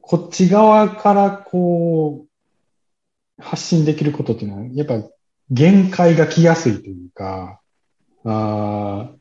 [0.00, 2.26] こっち側からこ
[3.38, 5.08] う、発信できることっていうのは、やっぱ
[5.50, 7.60] 限界が来やすいというか、
[8.24, 9.12] あ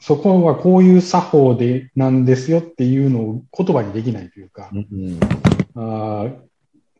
[0.00, 5.20] そこはこういう作法でなんですよっていうのを言葉にできないというか、うん
[5.74, 6.36] あー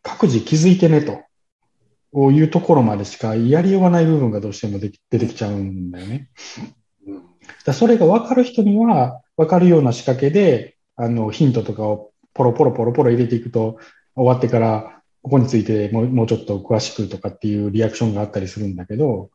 [0.03, 1.21] 各自気づいてねと。
[2.13, 6.31] こういうところまでしかやりようがない部分がどうしてもでき出てきちゃうんだよね。
[7.65, 13.79] だそれが分かる人には分かるような仕掛けで、あの、ヒントとかをポロポロポロポロ入れていくと、
[14.15, 19.31] 終わってから、ここについてもうもうちょっと詳しくとかっていうリアクションがあったりするんだけど、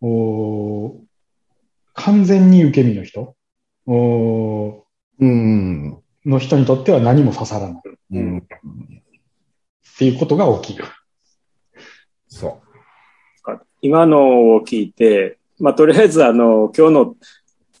[0.00, 0.96] お
[1.94, 3.34] 完全に受け身の人？
[3.86, 4.84] お
[5.20, 5.98] うん。
[6.26, 7.82] の人にとっては何も刺さらない
[8.12, 8.38] うん。
[8.38, 8.42] っ
[9.98, 10.84] ていうことが起きる。
[12.28, 12.60] そ
[13.80, 17.16] 今のを聞いて、まあ、とりあえずあの、今日の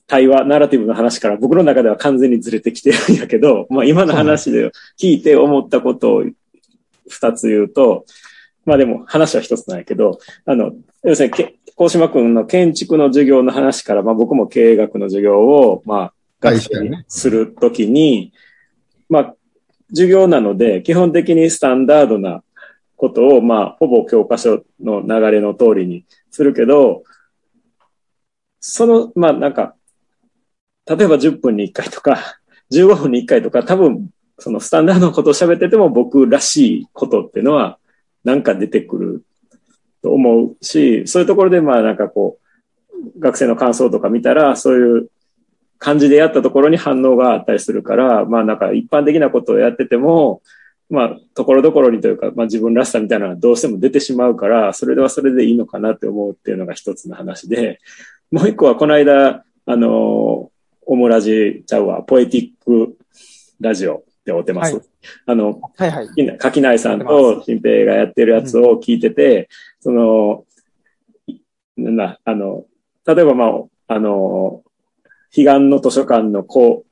[0.06, 6.24] 対話、ナラティブの話から僕の中では完全にずれてきてるんやけど、まあ、今の話で聞いて思ったことを
[7.08, 8.04] 二つ言うと、
[8.66, 18.32] まあでも話は一つなんやけど、あの、要するにけ、高島くんの建築の授業の話から、まあ僕も経営学の授業を、まあ、学生にするときに、
[19.08, 19.34] まあ、
[19.88, 22.42] 授業なので、基本的にスタンダードな
[22.96, 27.02] ことを、まあ、ほぼ教科書の流れの通りにするけど、
[28.60, 29.74] その、まあなんか、
[30.86, 32.38] 例えば10分に1回とか、
[32.72, 37.78] 15分に1回とか、多分、そのスタンダードのことを喋ってても僕らしいことっていうのは、
[38.24, 39.24] なんか出てくる
[40.04, 42.38] と思うし、そういうところでまあなんかこ
[43.16, 45.08] う、学生の感想とか見たら、そういう
[45.78, 50.42] 感じでやったところに反応があったりするから、まあなんか一般的なことをやってても、
[50.90, 57.80] まあ、ところどころにというか、まあ自分らしさみたいなのがどうしても出てしまうから、それではそれでいいのかなって思うっていうのが一つの話で、
[58.30, 60.50] もう一個はこの間、あの、
[60.86, 62.98] オモラジちゃうわ、ポエティック
[63.58, 64.04] ラジオ。
[64.24, 64.74] で会ってます。
[64.74, 64.82] はい
[65.26, 66.38] あの、はいはい。
[66.38, 69.48] 柿内さんと新平がやってるやつを聞いてて、
[69.80, 70.44] その、
[71.26, 71.40] い
[71.76, 72.64] なんだ、あの、
[73.06, 73.50] 例えばまあ、
[73.88, 74.62] あの、
[75.34, 76.84] 彼岸の図書館のこ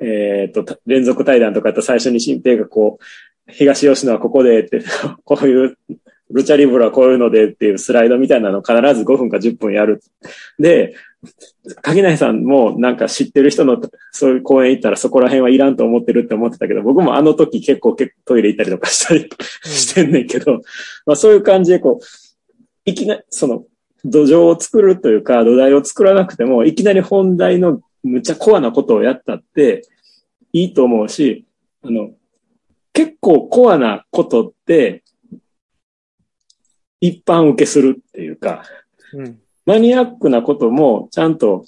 [0.00, 3.04] う、えっ、と、た連続対談とかやったら最初に新平がこう、
[3.52, 4.82] 東吉野はここでって、
[5.24, 5.78] こういう、
[6.32, 10.02] ルチャリブロはこういうのでっていうスライドみたいなのを必ず5分か10分やる。
[10.58, 10.94] で、
[11.82, 13.80] 柿内さんもなんか知ってる人の
[14.10, 19.28] そういう公園行ったらそこら辺はいらんと思ってるって思ってたけど、僕もあの時結構結構トイレ行ったりとかしたり
[19.64, 20.60] してんねんけど、
[21.06, 22.04] まあそういう感じでこう、
[22.84, 23.64] いきなり、その
[24.04, 29.82] 土壌を作るというか土台を作らなくても、いきなり本題のむっちゃコアなことをやったって
[30.52, 31.46] いいと思うし、
[31.84, 32.10] あの、
[32.92, 35.01] 結構コアなことって
[37.02, 38.62] 一般受けするっていうか、
[39.12, 39.38] うん。
[39.66, 41.66] マニアックなこともちゃんと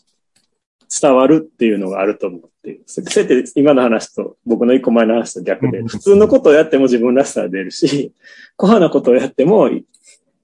[0.89, 2.83] 伝わるっていうのがあると思っている。
[2.87, 8.13] それって今の話と僕の一個前の話と逆で、うん普通のことをやっても自分らしさが出るし、
[8.57, 9.85] コアなことをやってもい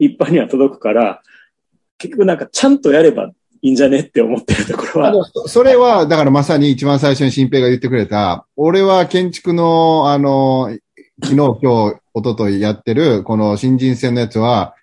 [0.01, 1.23] 一般には届くから、
[1.99, 3.31] 結局なんかちゃんとやれば
[3.63, 10.77] いいんじゃねって思ってるところは、それは、だからまさに一番最初に新平が言ってくれた、俺は建築の、あの、
[11.23, 14.75] 昨日、今日、一昨日やってる、この新人戦のやつは、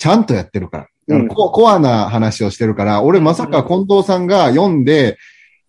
[0.00, 1.26] ちゃんとやってるから。
[1.28, 5.18] ココアな話をしてるから、俺まさか近藤さんが読んで、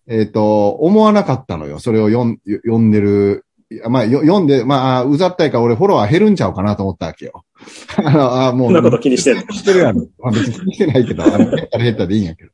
[0.08, 1.78] えっ、と、思わなかったのよ。
[1.78, 3.44] それを読ん読んでる。
[3.88, 7.44] まあ、よ読んで、まあ、うざったいから俺フォロワー減るんちゃうかなと思ったわけよ。
[7.96, 8.68] あのあもう。
[8.68, 9.42] そんなこと気にしてんの？
[9.42, 9.96] 気にしてるやん。
[10.18, 12.50] まあ、別に気にしてないけど、あの、減ったら減ったでいいんやけど。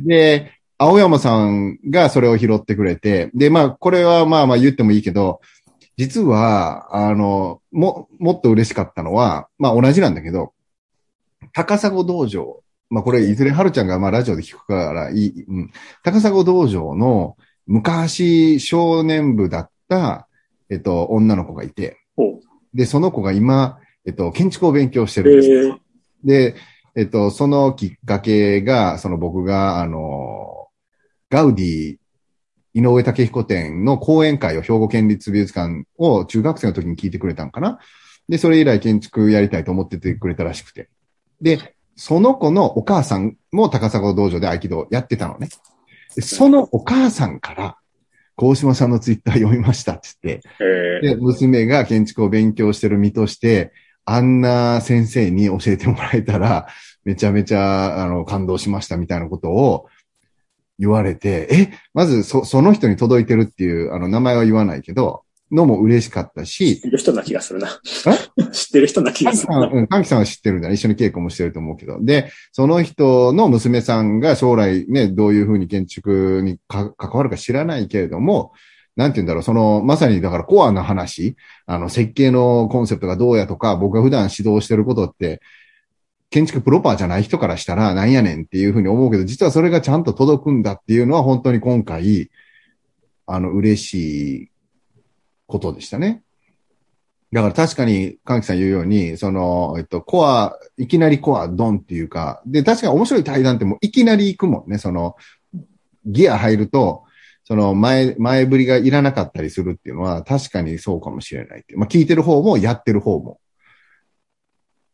[0.00, 5.40] で、青山さんがそれを拾ってくれて、で、まあ、これはまあまあ言ってもいいけど、
[5.96, 10.52] 実は、あの、も、もっと嬉しかったのは、まあ同じなんだけど、
[11.52, 12.62] 高砂道場。
[12.90, 15.72] まあこれいずれ春ちゃんがまあラジオで聞くからいい、うん。
[16.02, 17.36] 高砂道場の
[17.66, 20.28] 昔少年部だった、
[20.70, 22.40] えっと、女の子がいて、ほ
[22.74, 25.48] で、その子が今、えっと、建築を勉強してうるんです。
[25.50, 25.82] えー
[26.24, 26.54] で、
[26.94, 30.68] えっと、そのきっかけが、その僕が、あの、
[31.30, 31.96] ガウディ、
[32.74, 37.78] 井上武彦展の講演会を兵庫県立美術館を中学生の時に聞いてくれたんかな。
[38.28, 40.88] で、それ以来建築やりたいと思っててくれたらしくて。
[41.42, 45.48] で、その子のお母さんも高砂道場で合気道やってたのね。
[46.14, 47.76] でそのお母さんから、
[48.36, 53.72] 高島さんのツイッター読みましたって言って、えーで、娘が建築を勉強してる身として、
[54.04, 56.66] あんな先生に教えてもらえたら、
[57.04, 59.88] めちゃめちゃ、あの、感動しましたみたいなことを
[60.78, 65.22] 言われて、え、まず、そ、その人に届いてるっていう、あの、名前は言わないけど、
[65.52, 67.68] のも嬉しかったし知っ、てる人な気がするな。
[68.52, 69.68] 知ってる人な気がするな。
[69.72, 70.70] うん、かんきさんは知ってるんだ。
[70.70, 71.98] 一緒に稽古もしてると思うけど。
[72.02, 78.52] で、その人の娘さんが将来ね、どういうふうに建築にか関わるか知らないけれども、
[78.96, 81.36] なんて言うんだろう、その、まさにだからコアな話、
[81.66, 85.40] あの、設計のコンセプトがどうやとか、僕が普段指導してることって、
[86.30, 92.30] 建築プロパーじゃない人からしたらなんやねんっていうふうに思うけど、実はそれがちゃんと届くんだっていうのは本当に今回、
[93.26, 94.51] あの、嬉しい
[95.52, 96.22] ことでしたね。
[97.30, 105.16] だから確かに、かんきさん言うように、その、えっと、コア、いきなりコアドンっていうか、で、確かに面白い対談ってもういきなり行くもんね、その、
[106.04, 107.04] ギア入ると、
[107.44, 111.80] その前、前振りがいらなかったりするっていうのは確かにそうかもしれないっていう。
[111.80, 113.40] まあ聞いてる方もやってる方も。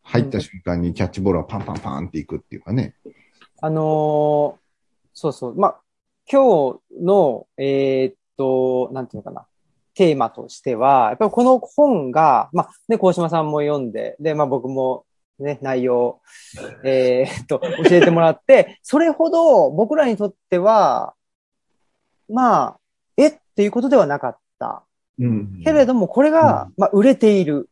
[0.02, 2.94] 入った瞬間にキャッチボールはパンパンパンっていくっていうかね。
[3.60, 4.68] あのー
[5.12, 5.56] そうそう。
[5.56, 5.80] まあ、
[6.30, 9.46] 今日の、えーっと、なんていうのかな。
[9.98, 15.04] テーマとしては、やっぱりこの本が、まあ、ね、高島さんも読んで、で、まあ僕も
[15.40, 16.20] ね、内容、
[16.84, 21.14] えーっと、教えてもらって、それほど僕らにとっては、
[22.28, 22.80] まあ、
[23.16, 24.84] えっていうことではなかった。
[25.18, 27.68] うんけれども、これが、まあ、売れている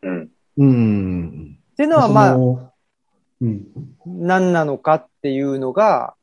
[0.00, 0.30] うん。
[0.56, 1.58] うん。
[1.72, 3.66] っていうのは、まあうん。
[4.06, 6.14] 何なのかっていうのが、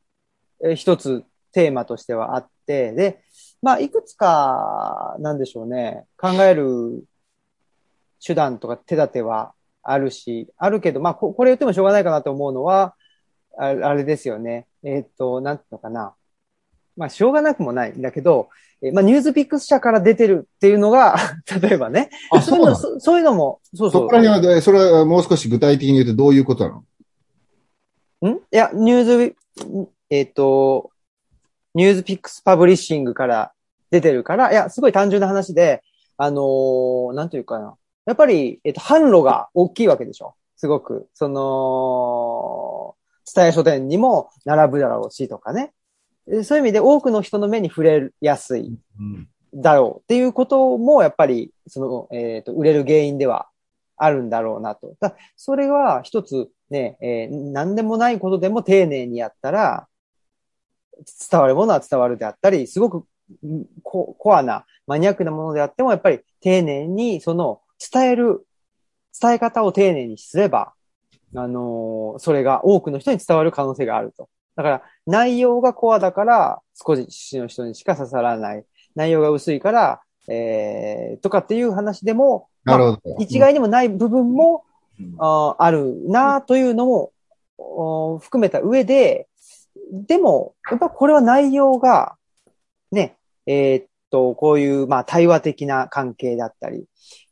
[0.63, 3.22] えー一つテーマとしてはあって、で、
[3.63, 7.05] まあ、いくつか、なんでしょうね、考える
[8.21, 12.93] 手段とか手立てはあるし、あるけど、まあ、ここれ言ってもしょうがないかなと思うのは、
[13.57, 14.67] ああれですよね。
[14.83, 16.13] えーっと、なんていうのかな。
[16.97, 18.49] まあ、しょうがなくもないんだけど、
[18.81, 21.15] えーまあ、 NewsPicks 社から出てるっていうのが、
[21.61, 22.09] 例えばね。
[22.31, 23.99] あ、そういうの、そそういうのも、そうそ。
[23.99, 26.83] そうこら辺は、それはもう少し具体的に言うとどういうことな
[28.21, 28.29] の？
[28.29, 28.35] ん？
[28.35, 29.35] いや、ニューズ、
[30.09, 30.91] えっ、と、
[31.75, 33.52] NewsPicks Publishing から
[33.93, 35.83] 出てるから、いや、すごい単純な話で、
[36.17, 37.75] あのーなんというかな。
[38.07, 41.07] やっぱり、えっ、と、販路が大きいわけでしょすごく。
[41.13, 42.95] その、
[43.33, 45.73] 伝え書店にも並ぶだろうしとかね。
[46.43, 48.75] そういう意味で多くの人の目に触れやすい。
[49.53, 53.47] だろうっていうことも、やっぱり、その、えっ、と、売れる原因では
[53.95, 54.95] あるんだろうなと。
[54.99, 59.87] だそれは一つね、えー何でもないことでも丁寧にやったら、
[61.29, 63.05] 伝わるものは伝わるであったり、すごく
[63.83, 67.61] ココアな、マニアックなものであっても、やっぱり丁寧に、その、
[67.91, 68.45] 伝える、
[69.19, 70.73] 伝え方を丁寧にすれば、
[71.35, 74.29] あのーそれが多くの人に伝わる可能性があると。
[74.55, 78.65] だから、内容がコアだから、少しの人にしか刺さらない。
[78.95, 83.17] 内容が薄いから、えー、とかっていう話でも、なるほど。
[83.19, 84.63] 一概にもない部分も、
[84.99, 87.11] うんあーあるなというのも
[87.57, 89.27] お含めた上で、
[89.91, 92.15] でも、やっぱこれは内容が、
[92.93, 96.85] ね、えーっと、こういう、まあ、対話的な関係だったり、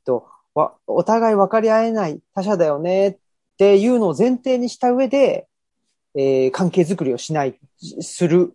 [0.03, 3.17] と、わお互い分かり合えない他者だよねっ
[3.57, 5.47] ていうのを前提にした上で、
[6.15, 8.53] えー関係づくりをしない、しする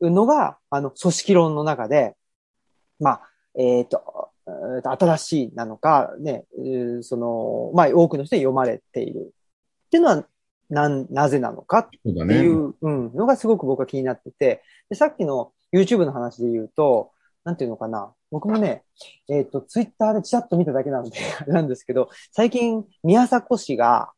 [0.00, 2.16] のが、あの、組織論の中で、
[2.98, 3.22] まあ、
[3.56, 9.34] えーっと、えーと新しいなのか、ね、えーその、まあ、多くの人に読まれている。
[9.86, 10.24] っていうのは、
[10.70, 11.80] なん、なぜなのか。
[11.80, 17.10] っていう、うん、のがすごく僕は気になってて、でさっきの YouTube の話で言うと、
[17.44, 18.12] なんていうのかな。
[18.30, 18.82] 僕もね、
[19.28, 24.12] えっ、と、Twitter でチラッと見ただけなので、あ れなんですけど、最近、宮迫氏が、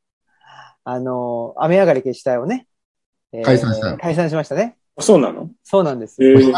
[0.85, 2.67] あの、雨上がり消したをね、
[3.33, 4.77] えー解散した解散しましたね。
[4.97, 5.51] あそうなの？
[5.65, 6.23] そうなんです。
[6.23, 6.53] えー。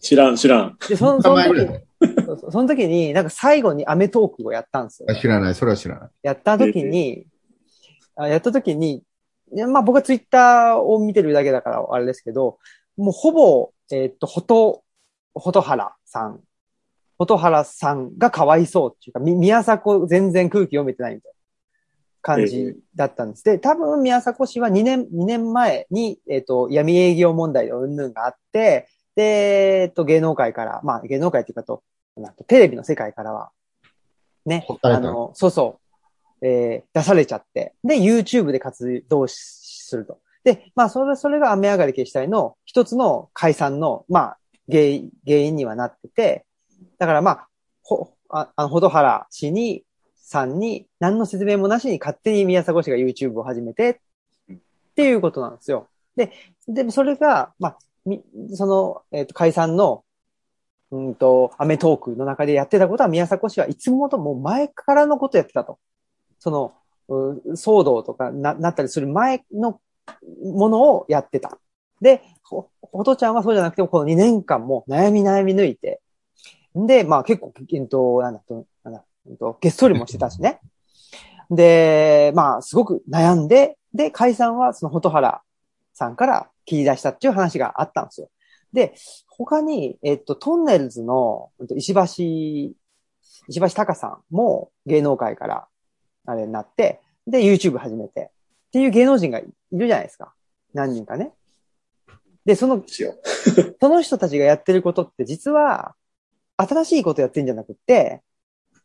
[0.00, 0.76] 知らん、知らん。
[0.88, 1.84] で、その、名その時、
[2.26, 5.06] そうその時に、なんか最後にアメトークをやったんですよ。
[5.10, 5.54] あ知らない。
[5.54, 6.10] それは知らない。
[6.22, 7.26] やった時に、
[8.16, 9.02] あやった時に、
[9.68, 12.58] まあ僕はツイッターを見てるだけだからあれですけど、
[12.96, 14.84] もうほぼ、えーっと、ほと、
[15.34, 16.40] ほとはらさん、
[17.18, 21.38] ほとはらさんがかわいそうっていうか、み宮迫全然空気読めてないみたいな
[22.20, 23.44] 感じだったんです。
[23.44, 31.82] で、多分宮迫氏は2年、2年前に、えーっと、闇営業問題の云々があって、で、えーっと、芸能界から、まあ芸能界っていうかと、
[32.16, 33.50] なんとテレビの世界からは、
[34.46, 35.80] ねあの、そうそ
[36.40, 39.34] う、えー出されちゃって、で、YouTube で活動し
[39.92, 40.18] すると。
[40.44, 44.38] で、まあ、それ、それが雨上がり消したいの一つの解散の、まあ、
[44.70, 46.44] 原因、原因にはなってて、
[46.98, 47.48] だからまあ、
[47.82, 49.84] ほ、ああの、ほどはら氏に、
[50.14, 54.00] さんに、何の説明もなしに勝手に宮迫氏が YouTube を始めて、
[54.50, 54.56] っ
[54.94, 55.88] ていうことなんですよ。
[56.16, 56.32] で、
[56.66, 58.22] でもそれが、まあ、み
[58.54, 60.04] その、えっ、と、解散の、
[60.90, 65.78] うんと、アメトークの中でやってたことは宮迫氏はいつもともう前からのことやってたと。
[66.38, 66.74] その、
[67.08, 69.80] う騒動とかななったりする前の
[70.42, 71.58] ものをやってた。
[72.00, 76.00] で、ほ、ほとちゃんはそうじゃなくても、この2年間も悩み悩み抜いて、
[76.74, 80.60] で、まあ結構、えっと、なんだと、なんだ、えっと、げっそりもしてたしね。
[81.50, 85.42] で、まあ、すごく悩んで、で、解散はその蛍原
[85.92, 88.30] さんから切り出したっていう話があったんですよ。
[88.72, 88.94] で、
[89.28, 92.74] 他に、えっと、トンネルズのえっと石橋、
[93.48, 95.66] 石橋隆さんも芸能界から
[96.24, 98.30] あれになって、で、YouTube 始めて、
[98.72, 100.32] っていう芸能人がいるじゃないですか。
[100.72, 101.34] 何人かね。
[102.46, 102.82] で、その。
[102.88, 105.94] その人たちがやってることって実は、
[106.56, 108.22] 新しいことやってんじゃなくって、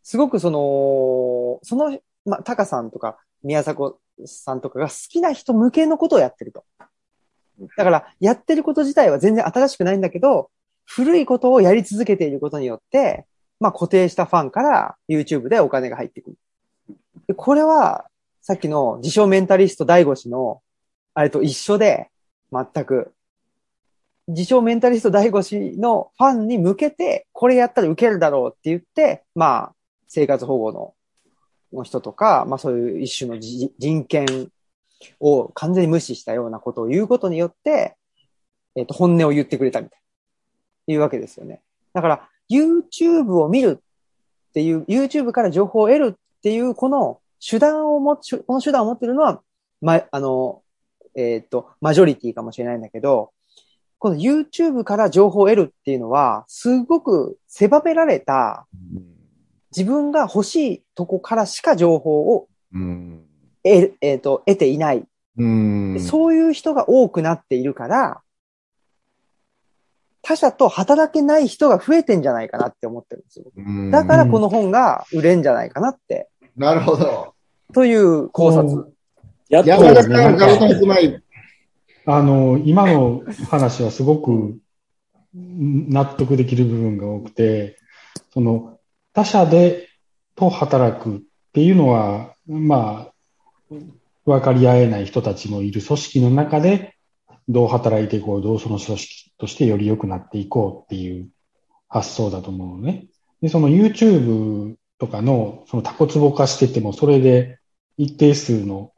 [0.04, 6.66] すごくその、その、まあ、タカさんとか、宮迫さんとかが好きな人向けのことをやってると。
[7.78, 10.52] だから、やってること自体は全然新しくないんだけど、
[10.84, 13.26] 古いことをやり続けていることによって、
[13.62, 16.38] まあ、固定したファンから YouTube でお金が入ってくる。
[17.28, 18.06] でこれは、
[18.48, 20.62] さっきの自称メンタリスト大悟氏の、
[21.14, 22.10] あれと一緒で、
[22.50, 23.12] 全く。
[24.30, 29.76] 自称メンタリスト大悟氏のファンに向けて、これやったら受けるだろうって言って、まあ、
[30.08, 30.94] 生活保護の
[31.74, 34.26] の人とか、まあそういう一種の人権
[35.20, 37.98] を完全に無視したようなことを言うことによって、
[38.78, 40.00] えっ、と、本音を言ってくれたみたい
[40.88, 40.94] な。
[40.94, 41.60] いうわけですよね。
[41.92, 43.84] だから、YouTube を見る
[44.50, 49.42] っていう、YouTube から情報を得るっていう、この手段を持つ、この手段を持ってるのは、
[49.82, 50.62] ま、あの、
[51.16, 53.32] えっ、と、マジョリティかもしれないんだけど、
[54.00, 58.68] この YouTube から情報を得るっていうのは、すごく狭められた、
[59.76, 63.24] 自分が欲しいとこからしか情報をうん。
[63.64, 65.06] 得,、えーと得ていない、
[65.38, 66.00] うん。
[66.00, 68.22] そういう人が多くなっているから、
[70.22, 73.46] 他者と働けない人が増えてんじゃないかなって思ってるんですよ。
[73.56, 77.34] うんだからこの本が売れんじゃないかなって、なるほど。
[77.74, 78.94] という考察。
[79.50, 80.16] やっとやばいですね。
[80.16, 81.24] なんかうまい。
[82.06, 84.58] あの、今の話はすごく
[85.34, 87.78] 納得できる部分が多くて、
[88.34, 88.80] その
[89.14, 89.90] 他者で
[90.36, 91.20] と働くっ
[91.54, 93.76] ていうのは、まあ、
[94.26, 96.96] 分かり合えない人たちもいる組織の中で、
[97.50, 101.30] どう働いていこう、どうその組織としてより良くなっていこうっていう
[101.88, 103.08] 発想だと思うのね。
[103.42, 107.60] で、その YouTube とかのそのタコツボ化してても、それで
[107.98, 108.92] 一定数の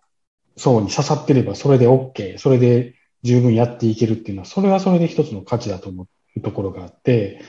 [0.58, 7.42] 層に刺さってればそれで OK、それで十分やっていけるっていうのは、それはそれで一つの価値だと思うところがあって、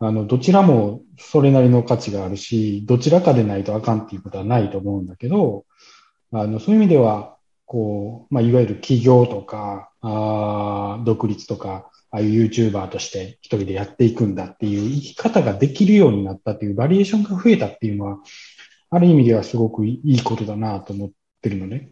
[0.00, 5.64] あの、どちらもそれなりの価値があるし、どちらかでないとあかんっていうことはないと思うんだけど、
[6.32, 7.36] あの、そういう意味では、
[7.66, 18.18] こう、まあ、いわゆる起業とか、あー独立とか、ああいう YouTuber として一人でやっていくんだっていう生き方ができるようになったっていうバリエーションが増えたっていうのは、
[18.90, 21.10] ある意味ではすごくいいことだなと思っ
[21.42, 21.90] てるのね。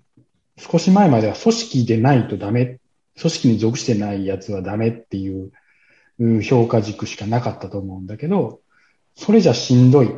[0.57, 2.79] 少し前までは組織でないとダメ、
[3.18, 5.51] 組織に属してないやつはダメっていう
[6.45, 8.61] 評価軸しかなかったと思うんだけど、
[9.16, 10.09] それじゃしんどい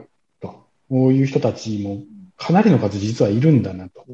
[0.42, 2.02] と、こういう人たちも
[2.36, 4.04] かなりの数実はいるんだなと、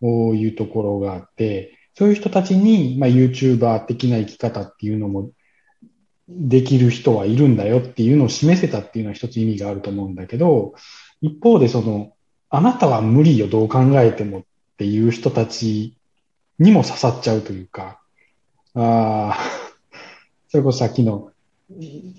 [0.00, 5.30] こういうところがあって、そういう人たちに、まあ、YouTuber 的な生き方っていうのも
[6.28, 10.74] できる人はいるんだよっていうのを示せたっていうのは一つ意味があると思うんだけど、
[11.20, 12.14] 一方でその、
[12.48, 14.42] あなたは無理よ、どう考えてもっ
[14.78, 15.96] ていう人たち
[16.58, 18.00] にも刺さっちゃうというか、
[18.74, 19.38] ああ、
[20.48, 21.30] それこそさっきの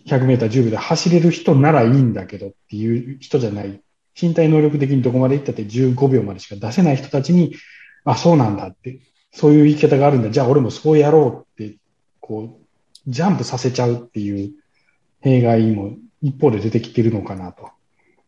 [0.06, 3.82] 100メーター10秒で走れる人ならいいんだけどっていう人じゃない。
[4.20, 7.56] 身体能力的にどこまで行ったって15秒までしか出せない人たちに、
[8.06, 9.00] あ、そうなんだって、
[9.34, 10.30] そういう言い方があるんだ。
[10.30, 11.76] じゃあ俺もそうやろうって、
[12.20, 12.66] こう、
[13.08, 14.52] ジャンプさせちゃうっていう
[15.20, 17.70] 弊害も一方で出てきてるのかなと。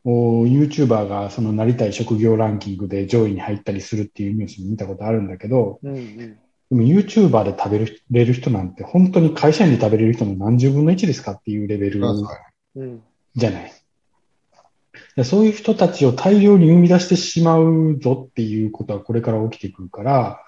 [0.04, 6.38] お YouTuber がそのなりたい職業ランキングで上位に入ったりするっていうニュースも見たことあるんだけど、うんうん
[6.68, 12.02] でも YouTuber で食べれる人なんて本当に会社員で食べれる人の何十分の1ですかっていうレベル
[12.76, 13.04] うん
[13.36, 13.72] じゃない。
[15.16, 20.45] でそういう人たちを大量に生み出してしまうぞっていうことはこれから起きてくるから、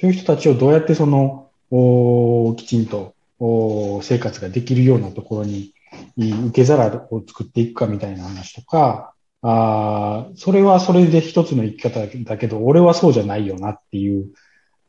[0.00, 5.72] そういう人たちをどうやってその、おきちんとお生活ができるようなところに
[6.16, 14.30] 受け皿を作っていくかみたいな話とか、あそれはそれで一つの生き方だけど、俺はそうじゃないよなっていう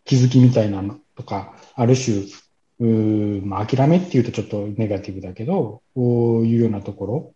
[0.06, 2.24] 気づきみたいなのとか、ある種、
[2.80, 7.34] うまあ、諦めっていうとちょっとネガティブだけど、こういうようなところ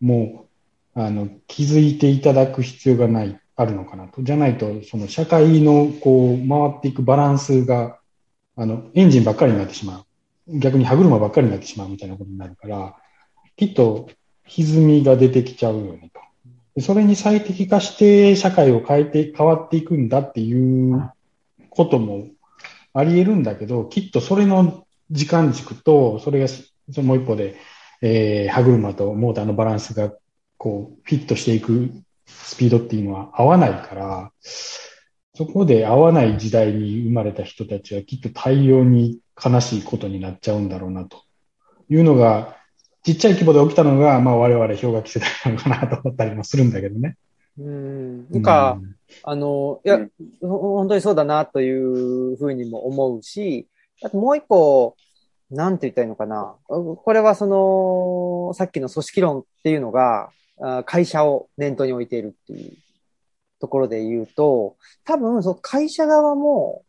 [0.00, 0.46] も、
[0.94, 4.22] あの、気づいていただく必要がない、あるのかなと。
[4.22, 7.98] じゃないと、その社会のこう、回っていくバランスが、
[8.56, 10.58] あの、エンジンばっかりになってしまう。
[10.58, 12.96] 逆に歯車ばっかりになってしまうみたいなことになるから、
[13.56, 14.08] きっと
[14.46, 16.10] 歪みが出てきちゃうよね
[16.74, 21.12] と、それに最適化して社会を変えて、変わっていくんだっていう
[21.68, 22.28] ことも
[22.94, 26.46] あり得るんだけど、きっとそれの時間軸と、それが
[27.02, 27.56] もう一歩で、
[28.00, 30.10] えー歯車とモーターのバランスが
[30.56, 31.90] こうフィットしていく
[32.44, 34.32] スピードっていうのは合わないから、
[35.34, 41.22] そこで合わない時代に生まれた人たちはきっと大量に悲しいことになっちゃうんだろうなと
[41.88, 42.56] いうのが、
[43.02, 47.16] ちっちゃい規模で起きたのが、まあ我々氷河期世代なのかなと思ったりもするんだけどね。
[47.58, 48.30] うん。
[48.30, 49.98] なんか、うんあの、いや、
[50.40, 53.66] 本当にそうだなというふうにも思うし、
[54.02, 54.96] あともう一個、
[55.50, 56.54] なんて言ったらいいのかな。
[56.66, 60.30] これはその、さっきの組織論っていうのが、
[60.84, 62.76] 会社を念頭に置いているっていう
[63.60, 66.84] ところで言うと、多分、その会社側も、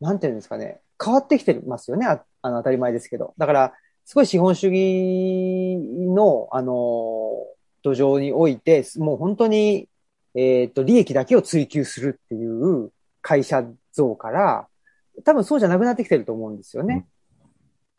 [0.00, 2.06] なんていうんですかね、変わってきてますよね。
[2.06, 3.34] ああの、当たり前ですけど。
[3.38, 3.72] だから、
[4.04, 5.76] すごい資本主義
[6.14, 6.72] の、あの、
[7.82, 9.88] 土壌において、もう本当に、
[10.34, 14.68] えっ、と、利益だけを追求するっていう会社像から、
[15.24, 17.06] 多分そうじゃなくなってきてると思うんですよね。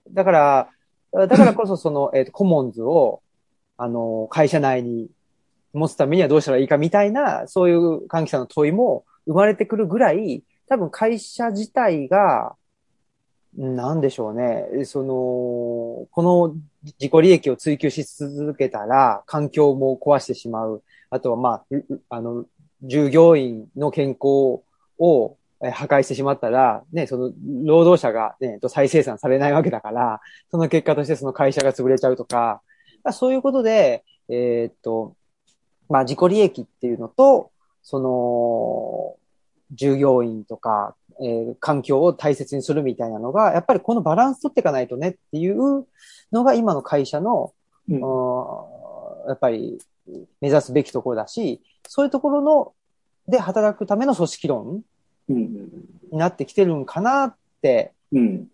[0.09, 0.69] だから、
[1.13, 3.21] だからこそその、えっ、と、コモンズを、
[3.81, 5.09] あの、会社内に
[5.73, 12.55] 持つためにはどうしたらいいかみたいな、そういう歓喜さんの問いも生まれてくるぐらい、多分会社自体が、
[13.57, 14.85] なんでしょうね。
[14.85, 20.83] その、この自己利益を追求し続けたら、環境も壊してしまう。
[21.09, 21.63] あとは、ま
[22.09, 22.45] あ、あの、
[22.83, 24.61] 従業員の健康
[24.99, 27.31] を破壊してしまったら、ね、その、
[27.65, 30.21] 労働者がね、再生産されないわけだから、
[30.51, 32.61] その結果としてその会社が潰れちゃうとか、
[33.11, 35.15] そういうことで、えーっと、
[35.89, 37.51] まあ、自己利益っていうのと、
[37.83, 39.15] その、
[39.73, 45.85] 従業員とか、えー環境を大切にするみたいなのが、やっぱりこのバランス取っていかないとねっていう
[46.31, 47.53] のが今の会社の、
[47.89, 48.81] うんうん
[49.27, 49.77] やっぱり
[50.41, 52.73] 目指すべきところだし、そういうところの、
[53.27, 54.81] で働くための組織論
[55.29, 55.69] うん。
[56.11, 58.47] になってきてるんかなってうん。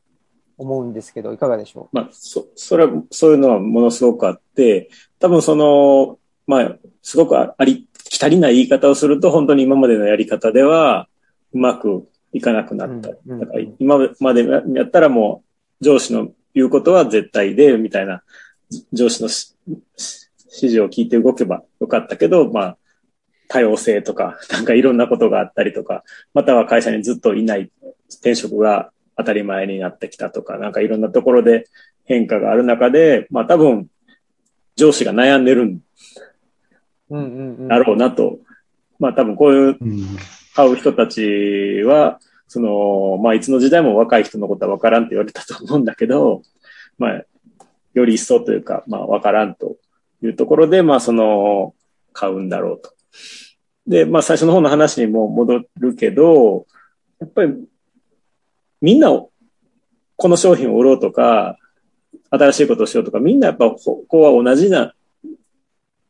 [0.57, 4.89] 思うんですけど、いかがでしょまあ、そ、それは、そういうのはものすごくあって、
[5.19, 11.07] 多分その、まあ、すごくああり、きたりない言い方をすると、本当に今までのやり方では、
[11.53, 13.09] うまくいかなくなった。
[13.09, 13.15] だ
[13.47, 15.43] から今までやったらも
[15.81, 18.23] う、上司の言うことは絶対で、みたいな、
[18.91, 19.29] 上司の
[19.67, 19.79] 指
[20.47, 22.77] 示を聞いて動けばよかったけど、まあ、
[23.47, 26.03] 多様性とか、なんかいろんなことがあったりとか、
[26.33, 27.71] または会社にずっといない
[28.09, 31.67] 転職が当たり前になってきたとか、なんかいろんなところで
[32.05, 33.87] 変化がある中で、まあ多分、
[34.75, 35.79] 上司が悩んでるん
[37.09, 37.17] う。
[37.17, 37.67] んうんうん。
[37.67, 38.39] だろうなと。
[38.99, 39.77] まあ多分こういう
[40.55, 46.43] 会う人たちは、その、まあいつの時代も若い人のことは分からんって言われたと思うんだけど、
[46.97, 47.25] まあ、
[47.93, 49.77] より一層というか、まあ分からんと
[50.23, 51.73] いうところで、まあその、
[52.13, 52.93] 買うんだろうと。
[53.87, 56.67] で、まあ最初の方の話にも戻るけど、
[57.19, 57.53] やっぱり、
[58.81, 59.31] みんなを、
[60.15, 61.57] この商品を売ろうとか、
[62.29, 64.93] 新しいことをしようとか、みんなやっぱ方向は同じな、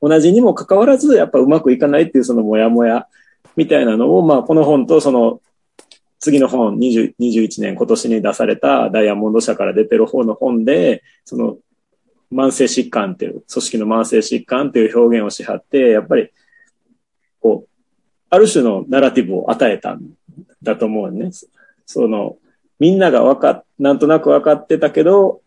[0.01, 3.07] 同じにもかかわらず、やっぱうまくいかないっていうそのモヤモヤ
[3.55, 5.41] みたいなのを、まあこの本とその
[6.19, 11.57] 次の本、20 21年今年に出されたダイヤモンド社から出てる方の本で、その
[12.31, 16.29] 慢性疾患っていう、組織の慢性疾患っていう表現をしはって、やっぱり、
[17.39, 17.69] こう、
[18.29, 20.01] ある種のナラティブを与えたん
[20.61, 21.31] だと思うね。
[21.85, 22.37] その、
[22.79, 25.41] みんながわか、なんとなく分かってたけど、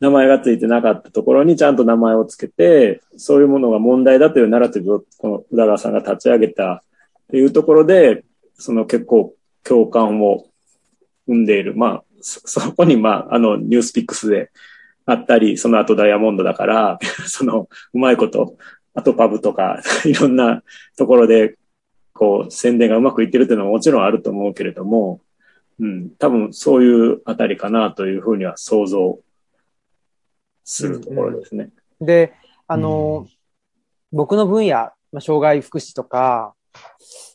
[0.00, 6.82] 名前がついてなかったところにちゃんと名前をつけて、そういうものが問題だというナラティブを、この宇田川さんが立ち上げたっ
[7.30, 8.24] ていうところで、
[8.54, 10.46] その結構共感を
[11.26, 11.74] 生んでいる。
[11.76, 14.50] まあ、そ、そこにまあ、あの、ニュースピックスで
[15.04, 18.56] あったり、その後ダイヤモンドだから、 その、うまいこと、
[18.94, 20.62] あとパブとか、 いろんな
[20.96, 21.56] ところで、
[22.14, 25.20] こう、宣伝がうまくいってるっていうのはもちろんあると思うけれども、
[25.80, 29.18] うん、多分そういうあたりかなというふうには想像
[30.64, 31.70] するところですね。
[32.00, 32.34] で、
[32.66, 33.26] あの、
[34.12, 34.74] 僕の分野、
[35.12, 36.54] まあ、障害福祉とか、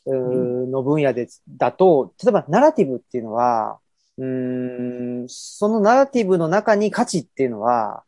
[0.08, 3.80] の分野で、だと、例えばナラティブっていうのは、
[4.18, 8.04] うーん、そのナラティブの中に価値っていうのは、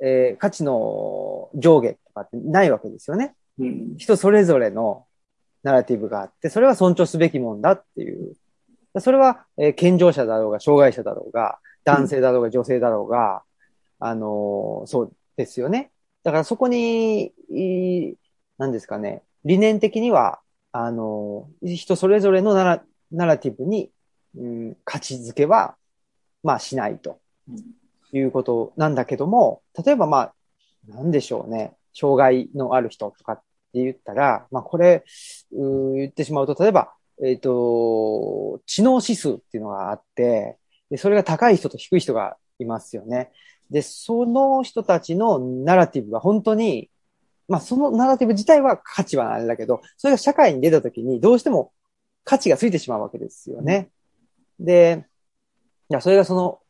[0.00, 3.34] えー価値の上下とかってないわけですよね。
[3.58, 5.04] うん、人それぞれの
[5.62, 8.34] ナラティブがあって、それは尊重すべきもんだっていう。
[9.00, 13.42] それは、えー健常者だろうが、障害者だろうが、男性だろうが、女性だろうが、
[13.98, 15.90] あのーそうですよね。
[16.22, 17.32] だからそこに、
[18.58, 20.40] 何ですかね、理念的には、
[20.72, 23.90] あのー人それぞれのナラナラティブに、
[24.36, 25.76] うん、価値づけは、
[26.42, 27.18] まあしないと。
[28.12, 30.34] いうことなんだけども、例えばまあ、
[30.86, 33.36] なんでしょうね、障害のある人とかっ
[33.72, 35.04] て言ったら、まあこれ、
[35.52, 36.92] う言ってしまうと、例えば、
[37.22, 40.56] えっ、と、知能指数っていうのがあって、
[40.90, 43.30] で、それが高い人と低い人がいますよね。
[43.70, 46.90] で、その人たちのナラティブが本当に、
[47.48, 51.72] まあそのナラティブ自体は価値はあれだけど、それが社会に出た時にどうしても
[52.24, 53.90] 価値がついてしまうわけですよね。
[54.60, 55.06] で、
[55.90, 56.60] いや、それがその、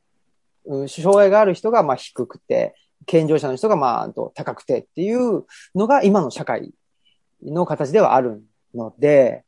[0.64, 2.74] うん障害がある人がまあ低くて、
[3.06, 6.72] 健常者の人がまあ高くてっていうのが今の社会
[7.42, 8.42] の形ではある
[8.74, 9.44] ので、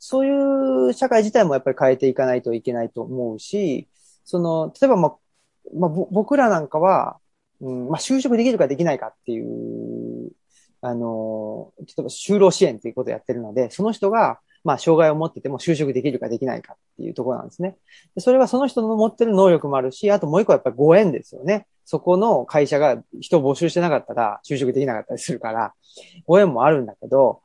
[0.00, 3.86] そういう社会自体もやっぱり変えていかないといけないと思うし、
[4.24, 5.16] その、例えばまあ、
[5.76, 7.18] まあ、僕らなんかは、
[7.60, 10.32] うん、まあ、就職できるかできないかっていう、
[10.80, 17.76] あの、例えば就労支援っていうことをやってるので、その人が、まあ、障害を持ってても就職できるかできないかっていうところなんですね。
[18.18, 21.66] それはその人の持ってる能力もあるし、あともう一個はやっぱりご縁ですよね。
[21.84, 25.74] そこの会社が人を募集してなかったら就職できなかったりするから、
[26.26, 27.42] ご縁もあるんだけど、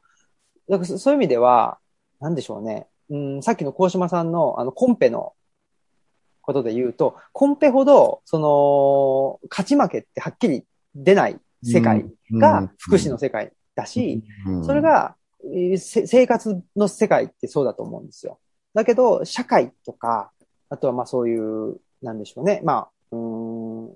[0.70, 1.80] だからそういう意味では、
[2.20, 2.88] なんでしょうね。
[3.10, 5.34] うん、さっきの高島さんの、あの、コンペの
[6.42, 10.64] ことで言うと、コンペほど、その、勝ち負けってはっきり
[10.94, 14.24] 出ない世界が福祉の世界だし、
[14.66, 18.40] それ、が、えーせ生活の世界ってそうだと思うんですよ。
[18.74, 20.32] だけど、社会とか、
[20.70, 22.62] あとはまあそういう、なんでしょうね。
[22.64, 23.94] まあ、うーん、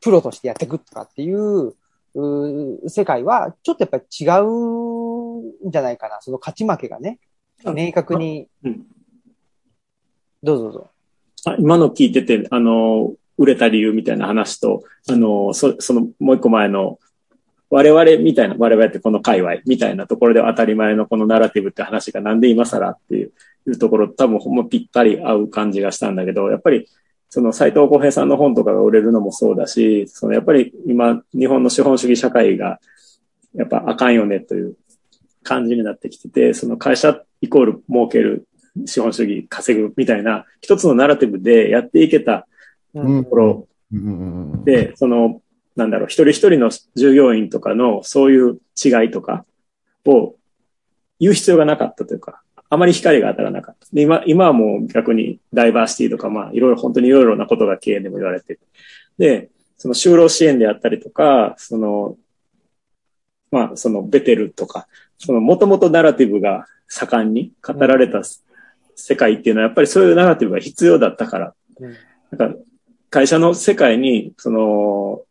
[0.00, 6.20] プロとしてやっていくとかっていう、うー世界は、ちょっとやっぱり違うんじゃないかな。
[6.20, 7.27] その勝ち負けがね、あ
[7.64, 8.86] 明確にうん。
[10.42, 10.90] どうぞどうぞ。
[11.46, 16.98] あ今の聞いてて、あの、売れた理由みたいな話と、あの、そそのもう一個前の、
[17.70, 23.32] 我々みたいな、我々ってこの界隈みたいなところで当たり前のこのナラティブって話がなんで今更っていう
[23.68, 26.88] いうところ多分ほんまぴったり合う感じがしたんだけど、やっぱり
[27.28, 32.80] その斎藤浩平さんの本とかが売れるのもそうだし、そのやっぱり今日本の資本主義社会が
[33.54, 34.76] やっぱあかんよねという
[35.42, 38.46] 感じになってきてて、その会社イコール儲ける
[38.86, 42.46] 資本主義稼ぐみたいな一つのナラティブでやっていけた
[42.94, 43.68] ところ、
[44.64, 45.42] で、その、
[45.76, 45.90] なん。
[45.90, 49.44] だろう、一人一人の従業員とかのそういう違いとか
[50.04, 50.34] を
[51.20, 53.86] 言う必要がなかったというか、あまり光が当たらなかった。
[53.92, 58.58] で今、今はもう逆にダイバーシティとか、まあ、いろいろ、本当にいろいろなことが経営でも言われて。
[59.16, 62.16] で、その就労支援であったりとか、その、
[63.50, 64.86] まあ、そのベテルとか、
[65.18, 68.22] その、もともとナラティブが盛んに語られた
[68.94, 71.94] 世界っていうのは、やっぱりそういうナラティブが必要だったからうん
[72.30, 72.58] なんか
[73.10, 75.22] 会社の世界に、その、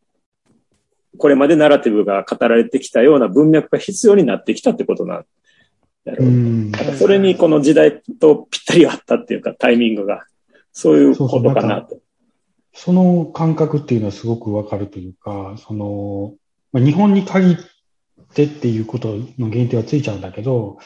[1.17, 5.25] これまでナラティブが語られてきたような文脈が必要になってきたってことなん
[6.05, 6.27] だろう。
[6.27, 10.25] うんそれにこの時代とぴったり合ったっていうか、タイミングが、
[10.71, 11.99] そういうことかなと。
[12.73, 16.35] その感覚っていうのはすごくわかるというか、その、
[16.71, 17.57] まあ、日本に限っ
[18.33, 20.77] てっていうことの限定はついちゃうんだけど、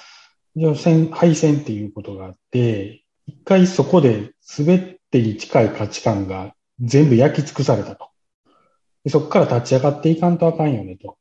[0.56, 8.10] じゃあ戦敗戦っていうことがあって、一回そこで全てに近い価値観が全部焼き尽くされたと。
[9.04, 11.18] でそこから立ち上がっていかんとあかんよね、と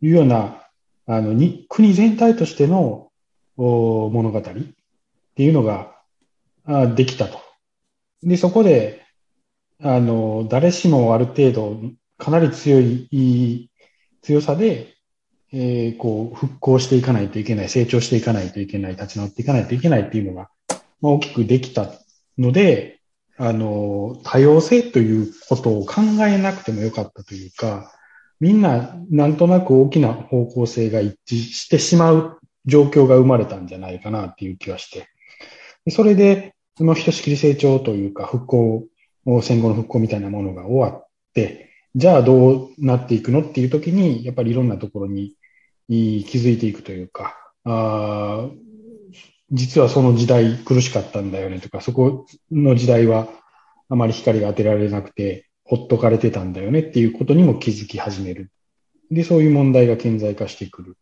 [0.00, 0.62] いうような、
[1.06, 3.10] あの、に、国全体としての
[3.56, 5.96] お物語っていうのが
[6.64, 7.40] あできたと。
[8.22, 9.04] で、そこで、
[9.80, 11.80] あの、誰しもある程度、
[12.18, 13.70] かなり強、い
[14.22, 14.95] 強さで、
[15.58, 20.50] えーこう、復興していかないといけない、成長していかないといけない、立ち直っていかないといけないっていうのが、
[21.00, 21.92] まあ、大きくできた
[22.36, 23.00] ので、
[23.38, 27.90] あの、多様性ということを考えなくてもよかったというか、
[28.38, 35.08] みんな、なんとなく大きな方向性が一致してしまう状況が生まれたんじゃないかなっていう気はして。
[35.90, 38.84] それで、そのひとしきり成長というか、復興、
[39.42, 45.32] 戦後の復興みたいなものが終わって、じゃあどうなっていくのっていう時に、やっぱりいろんなところに
[45.88, 48.66] い気づいていくというか、あー
[49.52, 53.28] 実はその時代苦しかったんだよねとか、そこの時代は
[53.88, 58.50] あまり光が当てられなくて、ほっとかれてたんだよねっていうことにも気づき始める。
[59.10, 60.96] で、そういう問題が顕在化してくる。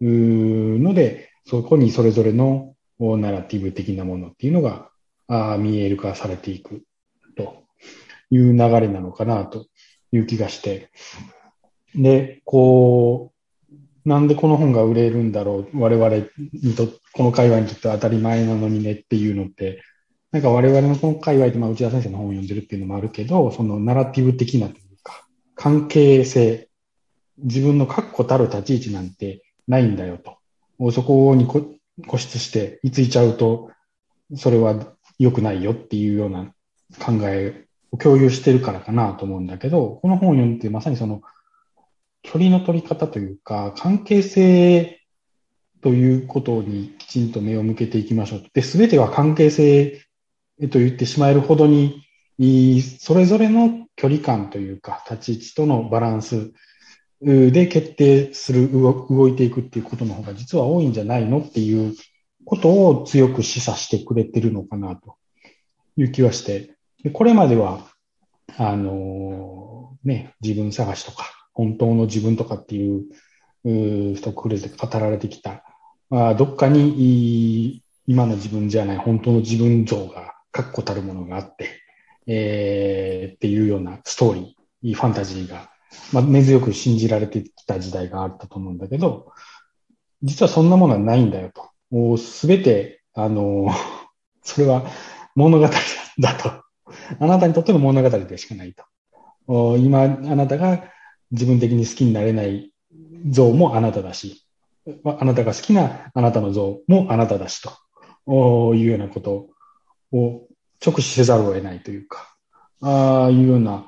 [0.00, 4.88] ので、そこにそれぞれのナラティブ的なものっていうのが
[5.58, 6.84] 見える化されていく
[7.36, 7.64] と
[8.30, 9.66] いう流れなのかなと
[10.12, 10.90] いう気がして。
[11.94, 13.31] で、こう、
[14.04, 19.82] なんでこの本が売れるんだろう、我々にと、この界隈にとっては当たり前なのにねっていうのって、
[20.32, 26.68] なんか我々のこの界隈で、まあ、内田先生の本を読んでるっていうのもあるけど、そのナラティブ的なというか、関係性、
[27.38, 30.38] 自分の確固たる立ち位置なんてないんだよと。
[30.90, 33.70] そこに固執して居ついちゃうと、
[34.34, 36.46] それは良くないよっていうような
[36.98, 41.22] 考えを共有してるからかなと思うんだけど、この本を読んでまさにその
[42.22, 45.00] 距離の取り方というか、関係性
[45.82, 48.44] ということにきちんと目を向けていきましょう。
[48.52, 50.00] で、すべては関係性
[50.70, 52.02] と言ってしまえるほどに、
[52.82, 56.52] それぞれの距離感というか、立ち位置とのバランス
[57.20, 61.94] で決定する、動いていくっていうことの方が実は多いんじゃないのっていう
[62.44, 65.16] ことを強く示唆してくれてるのかなと
[65.96, 66.74] いう気はして、
[67.12, 67.86] これまでは、
[68.56, 73.04] あの、ね、自分探しとか、本当の自分とかっていう、
[73.64, 75.64] う一括りで語られてきた、
[76.10, 81.80] まあ、どっかに今の自分じゃない本当の自分像が確固たるものがあって、
[82.26, 85.70] えー、っていうようなストーリー、ファンタジーが、
[86.12, 89.32] まあ、根強く信じられてきた時代があったと思うんだけど、
[90.22, 91.70] 実はそんなものはないんだよと。
[91.90, 93.68] もうすべて、あの、
[94.42, 94.84] それは
[95.34, 95.68] 物語
[96.18, 96.62] だと。
[97.18, 98.74] あなたにとっての物語でしかない
[99.46, 99.76] と。
[99.78, 100.84] 今、あなたが
[101.32, 102.72] 自分的に好きになれない
[103.28, 104.46] 像もあなただし、
[105.04, 109.48] あなたが好きなあなたの像もあなただしというようなこと
[110.12, 110.46] を
[110.84, 112.36] 直視せざるを得ないというか、
[112.80, 113.86] ああいうような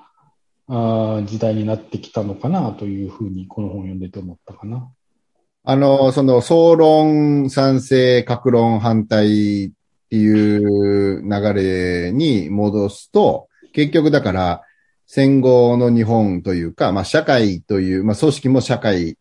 [0.68, 4.90] あ時代になってきたのかなというふうにこの本を読んでて思ったかな。
[5.66, 9.70] あの、その、総論、賛成、格論、反対っ
[10.11, 14.62] ていう流れに戻すと、結局だから、
[15.07, 19.17] 戦後の日本というか、まあ社会という、まあ組織も社会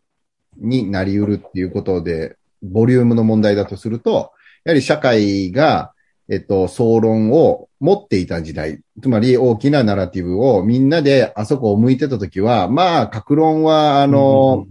[0.57, 4.31] になり得るっていうことで、ボリュームの問題だとすると、
[4.63, 5.93] やはり社会が、
[6.29, 14.65] えっと、総論を持っていた時代、つまり大きなナラティブをみんなであそこを向いてたときは、まあ、格論は、あの、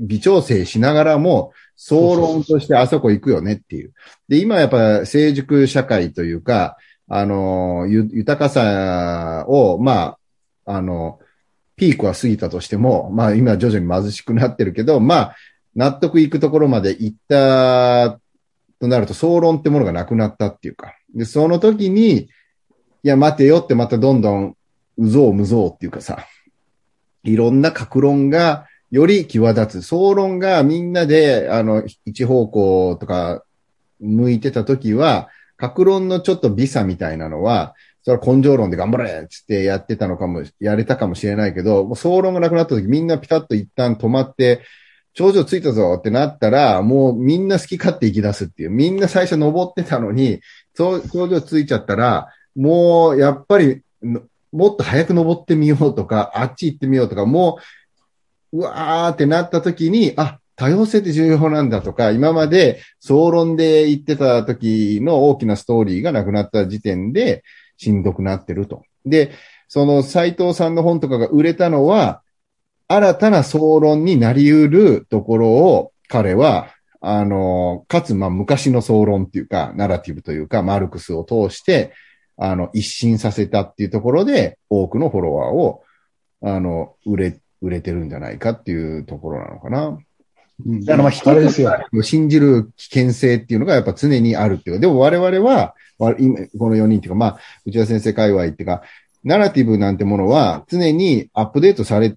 [0.00, 3.92] 微調整しながらも、総論としてあそこ行くよねっていう。
[4.28, 6.78] で、今やっぱ成熟社会というか、
[7.08, 10.18] あの、豊かさを、まあ、
[10.66, 11.18] あの、
[11.76, 15.36] ピークは過ぎたとしても、まあ今徐々に貧しくなってるけど、まあ、
[15.74, 18.18] 納得いくところまで行った
[18.80, 20.94] となると、総論ってものがなくなったっていうか。
[21.14, 22.28] で、その時に、い
[23.02, 24.56] や、待てよってまたどんどん、
[24.98, 26.26] うぞうむぞうっていうかさ、
[27.22, 29.82] いろんな格論がより際立つ。
[29.82, 33.44] 総論がみんなで、あの、一方向とか
[34.00, 37.74] 向いてた時は、格論のちょっと微差みたいなのは、
[38.06, 44.62] それは根性論で頑張れっつってやってたのかも、やれたかもしれないけど、もう総論がなくなった時みんなピタッと一旦止まって、
[45.12, 48.70] 頂上ついたぞってなったら、もうみんな好き勝手行き出すっていう。
[48.70, 50.40] みんな最初登ってたのに、
[50.76, 53.82] 頂上ついちゃったら、もうやっぱり、
[54.52, 57.58] もっと早く登ってみようとか、あっち行ってみようとか、も
[58.52, 67.42] う、うわーってなった時に、あ、多様性って重要なんだとか、今まで総論で言ってた時の大きなストーリーがなくなった時点で、
[67.76, 68.82] しんどくなってると。
[69.04, 69.32] で、
[69.68, 72.22] その斎藤さんの本とかが売れたのは、
[72.88, 76.68] 新たな総論になり得るところを彼は、
[77.00, 81.92] あの、かつ、まあ、昔の総論っていうか、ナラティブというか、マルクスを通して、
[82.36, 85.82] あの、一新させたっていうところで、多くのフォロワーを、
[86.42, 89.98] あの、売れ、売れてるんじゃないかっていうところなのかな。
[90.64, 91.76] だからまあ、人ですよ。
[92.02, 94.76] 信じる危険性っていうのがやっぱ常にあるっていう。
[94.76, 95.74] か、でも我々は、
[96.18, 98.82] 今、この4人っていうか、まあ、内田先生界隈っていうか、
[99.24, 102.16] ナラティブなんてものは常にアップデートされ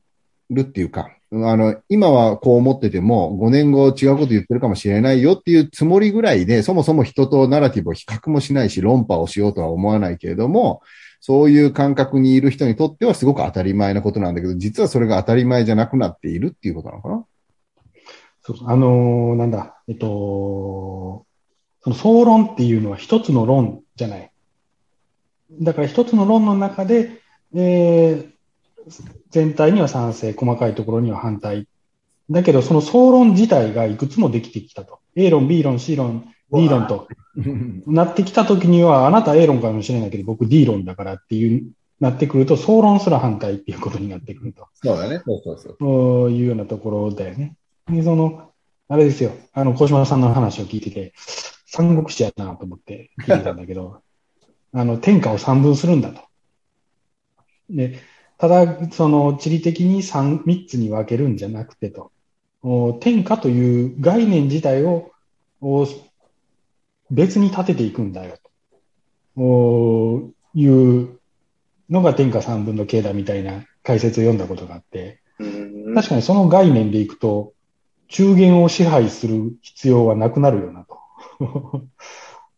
[0.50, 10.82] るっていうか、あの、今はこう思ってても、5年後違うこと言ってるかもしれないよっていうつもりぐらいで、そもそも人とナラティブを比較もしないし、論破をしようとは思わないけれども、
[11.22, 17.26] そういう感覚にいる人にとってはすごく当たり前なことなんだけど、実はそれが当たり前じゃなくなっているっていうことなのかな
[18.56, 21.26] そうあのー、なんだ、えっと、
[21.82, 24.32] その総論っていうのは一つの論じゃない。
[25.62, 27.22] だから一つの論の中で、
[27.54, 28.30] えー、
[29.30, 31.68] 全体には賛成、細かいところには反対。
[32.30, 35.00] だけど、その総論自体がいくつもできてきたと。
[35.16, 37.08] A 論、B 論、C 論、D 論と
[37.88, 44.68] なってきたときには、あなた A 論かもしれないけど、僕 D 論だからっていう、なってくると、総論すら反対っていうことになってくると。
[44.74, 45.22] そうだね。
[45.26, 45.76] そうそうそう。
[45.80, 47.56] そういうようなところだよね。
[47.90, 48.52] で、その、
[48.88, 49.32] あれですよ。
[49.54, 51.14] あの、小島さんの話を聞いてて、
[51.66, 54.02] 三国志やなと思って聞いてたんだけど、
[54.74, 56.22] あの、天下を三分するんだと。
[57.70, 58.00] で、
[58.38, 62.12] ただ、その、地理的に三、三つに分けるんじゃなくてと、
[63.00, 65.12] 天下という概念自体を
[67.10, 68.38] 別に立てていくんだよ
[69.36, 71.20] という
[71.90, 75.22] のが天下三分の経だみたいな解説を読んだことがあって、
[75.96, 77.54] 確かにその概念でいくと、
[78.10, 81.88] 中原を支配する必要はなくなるよなと。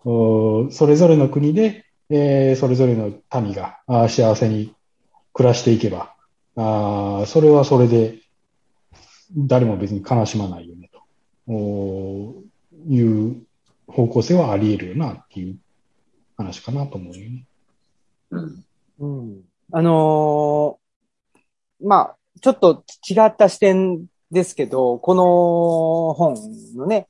[0.72, 3.80] それぞれの国で、えー、それぞれの民が
[4.10, 4.74] 幸せに
[5.34, 6.16] 暮らしていけば、
[6.56, 8.20] あそれはそれで、
[9.38, 12.43] 誰も別に悲しまないよねと。
[12.88, 13.43] いう
[13.88, 15.58] 方向性はあり得るよなっていう
[16.38, 17.45] 話かなと思うよね。
[18.32, 18.66] うん。
[18.99, 19.41] うん。
[19.72, 20.82] あのー
[21.84, 26.36] まあ、ちょっと違った視点ですけど、この本
[26.76, 27.08] のね、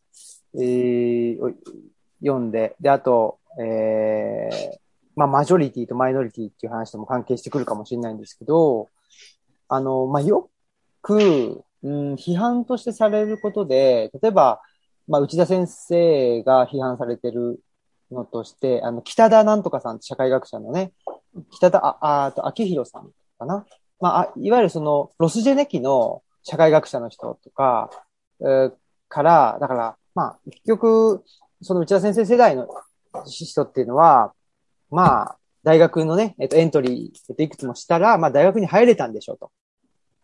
[0.55, 1.55] えー
[2.23, 4.77] 読んで、で、あと、えー
[5.15, 8.89] まあ、マジョリティとマイノリティっていう話とも関係してくるかもしれないんですけど、
[9.67, 10.49] あの、まあ、よ
[11.01, 14.61] く、うん、批判としてされることで、例えば、
[15.07, 17.59] まあ、内田先生が批判されてる
[18.11, 20.93] のとして、あの、北田なんとかさん社会学者のね、
[21.51, 23.65] 北田、あ、あと、秋広さんかな。
[23.99, 27.89] まあ、あいわゆるその、ロスジェネ期の社会学者の人とか、
[28.41, 28.73] えー
[29.11, 31.23] から、だから、まあ、結局、
[31.61, 32.67] その内田先生世代の
[33.27, 34.33] 人っていうのは、
[34.89, 39.51] まあ、大学のね、えっと、エントリー、えっと、いくつもしたら、まあ、大学に入れたんでしょうと。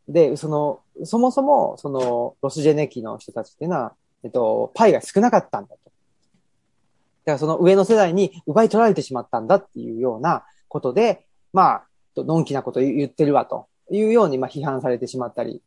[0.07, 3.93] で、その、そもそも、その、ロスジェネ期の人たちっていうのは、
[4.23, 5.75] えっと、パイが少なかったんだと。
[5.75, 15.61] だからその上の世代に奪い取られてしまったんだっていうようなことで、まあ、のんきなこと言ってるわというように、まあ、批判されてしまったり、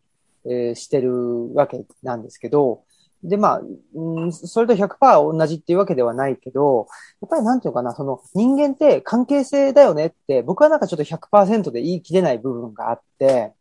[0.46, 2.84] えーしてるわけなんですけど、
[3.22, 3.62] で、まあ、
[3.94, 6.86] うん、それと100%同じっていうわけではないけど、
[7.20, 13.52] やっぱりなんていうかな、その人間って関係性だよねって、僕はなんかちょっと100%で言い切れない部分があって、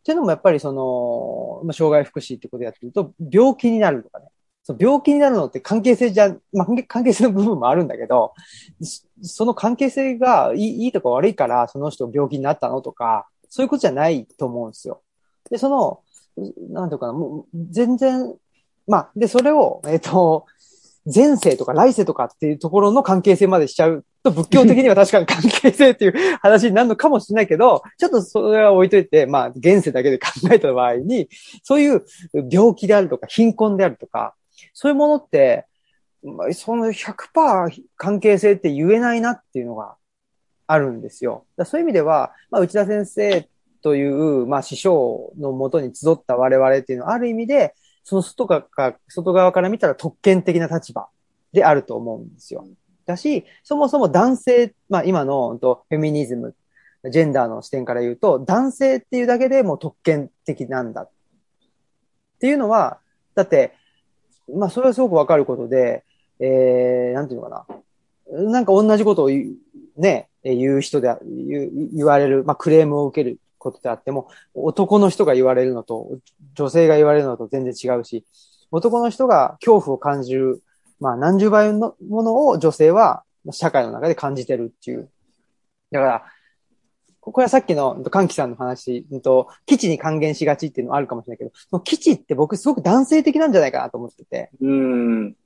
[0.00, 4.26] っていうのもやっぱりその、まあ、障害福祉ってことやってると、病気になるとかね。
[4.66, 8.32] その病気になるのって関係性じゃ、まあ、関係性の部分もあるんだけど、
[8.82, 15.02] そその関係性がいいいいとか悪いから、その人病気になったのとか、そういうことじゃないと思うんですよ。
[15.50, 16.00] で、その、
[16.70, 18.34] なんていうかな、もう全然、
[18.86, 20.46] まあ、で、それを、えっ、と、
[21.12, 31.28] 前世とか来世とかっていうところの関係性までしちゃうと、仏教的には確かに関係性っていう話になるのかもしれないけど、ちょっとそれは置いといて、まあ、現世だけで考えた場合に、
[31.62, 32.04] そういう
[32.50, 34.34] 病気であるとか、貧困であるとか、
[34.72, 35.66] そういうものって、
[36.22, 39.96] まあその100%関係性って言えないなっていうのが
[40.66, 41.44] あるんですよ。
[41.64, 43.46] そういう意味では、まあ、内田先生
[43.84, 51.08] という、まあ、師匠のもとに集った我々っていうのは、ある意味で、その外側か外側から見たら特権的な立場
[51.52, 52.66] であると思うんですよ。
[53.04, 56.54] だし、そもそも男性、まあ今のとフェミニズム、
[57.10, 61.02] ジェンダーの視点から言うと、男性っていうだけでもう特権的なんだ。
[61.02, 61.10] っ
[62.40, 63.00] ていうのは、
[63.34, 63.74] だって、
[64.50, 66.04] まあそれはすごくわかることで、
[66.40, 67.66] えー、なんていうのか
[68.30, 68.50] な。
[68.50, 69.52] なんか同じことを言
[69.98, 76.18] う、ね、言う人で、言言われる、まあクレームを受けることであっても、男の人が言われるのと、
[76.54, 78.24] 女性が言われるのと全然違うし、
[78.70, 80.62] 男の人が恐怖を感じる、
[81.00, 85.10] まあ何十倍のものを女性は社会の中で感じてるっていう。
[85.90, 86.24] だから、
[87.20, 95.36] これはさっきの歓喜さんの話、うんと基地に還元しがちっていうのはあるかもしれないけど、その基地って僕すごく男性的なんじゃないかなと思ってて、うん。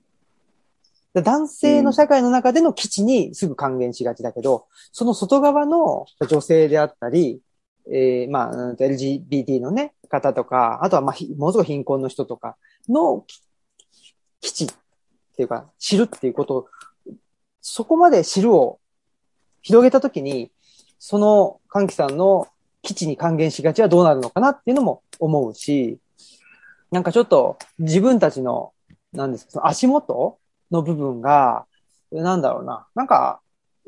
[1.14, 7.40] で男性の社会の中での基地にすぐ還元しがちだけど、その外側の女性であったり、
[7.90, 12.56] えーまあ、LGBT のね、方とか、あとはまあ、ものすごい貧困の人とか
[12.88, 13.24] の
[14.40, 14.68] 基地っ
[15.36, 16.66] ていうか、知るっていうことを、
[17.60, 18.78] そこまで知るを
[19.62, 20.50] 広げたときに、
[20.98, 22.48] その歓喜さんの
[22.82, 25.98] 基地に還元しがちはどうなるのかなっていうのも思うし、
[26.90, 28.72] なんかちょっと自分たちの、
[29.12, 30.38] なんですか、その足元
[30.70, 31.66] の部分が、
[32.10, 33.40] なんだろうな、なんか、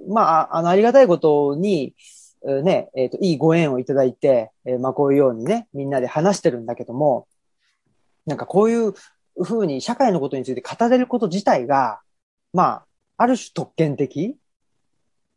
[0.09, 1.95] まあ、あの、ありがたいことに、
[2.43, 7.27] ね、えっ、と、いいご縁をいただいて、えーまあ、こういうようにね、みんなで話してるんだけども、
[8.27, 8.95] なんかこういう
[9.43, 12.01] ふうに社会のことについて語れること自体が、
[12.53, 12.87] まあ、
[13.19, 14.37] ある種特権的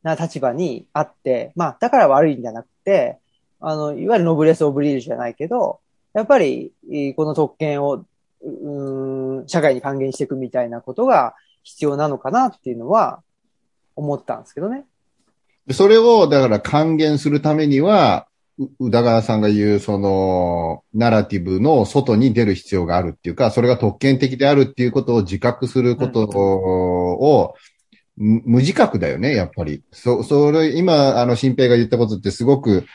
[0.03, 3.19] な立場にあって、まあ、だから悪いんじゃなくて、
[3.59, 5.79] あの、いわゆるノブレス・オブリールじゃないけど、
[6.13, 6.73] やっぱり、
[7.15, 8.05] この特権を、
[8.41, 13.23] うん、社会に還元していくみたいなことが必要なのかなっていうのは
[13.95, 14.85] 思ったんですけどね。
[15.71, 18.27] それを、だから還元するためには、
[18.79, 27.55] 宇田川さんが言う、その、ナラティブの外に出る必要があるっていうか、それが特権的であるっていうことを自覚することを、
[28.15, 29.83] む無自覚だよね、やっぱり。
[29.91, 32.85] そ、それ、今、あの、新平が言ったことってすごく、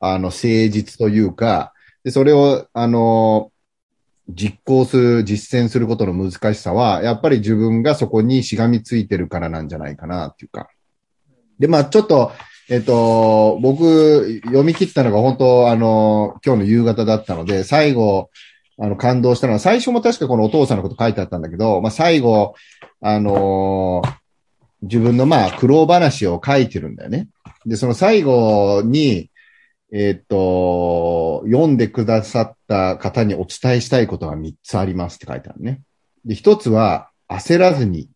[0.00, 1.72] あの、誠実というか、
[2.02, 3.50] で、それを、あの、
[4.28, 10.68] 実行する、実践することの難しさは、やっぱり自分がそこにしがみついてるからなんじゃないかなっていうか。
[11.58, 12.32] で、まあちょっと、
[12.68, 18.30] えっと、僕、読み切ったのが本当、あの、今日の夕方だったので、最後、
[18.78, 22.54] あの、感動したのは、最初も確かこのお父さんのこと書いてあったんだけど、まあ最後、
[23.00, 24.00] あの
[24.80, 27.28] 自分のまあ苦労話を書いてるんだよね。
[27.66, 29.30] で、その最後に、
[29.92, 35.82] えっと、読んでくださった方にお伝えしたいことが3つありますって書いてあるね。
[36.24, 38.08] で、1つは、焦らずに、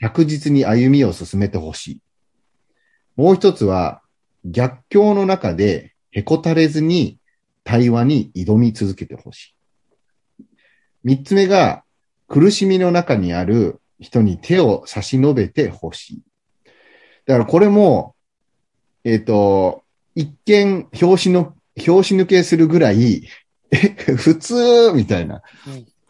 [0.00, 2.00] 着実に歩みを進めてほしい。
[3.18, 4.00] もう一つは、
[4.44, 7.18] 逆境の中でへこたれずに
[7.64, 9.56] 対話に挑み続けてほし
[10.38, 10.44] い。
[11.02, 11.82] 三つ目が、
[12.28, 16.22] 苦しみの中にある人に手を差し伸べてほしい。
[17.26, 18.14] だからこれも、
[19.02, 19.82] えっ、と、
[20.14, 23.28] 一見、表紙の、表紙抜けするぐらい、
[23.72, 23.76] え、
[24.14, 25.38] 普通みたいな。
[25.38, 25.40] っ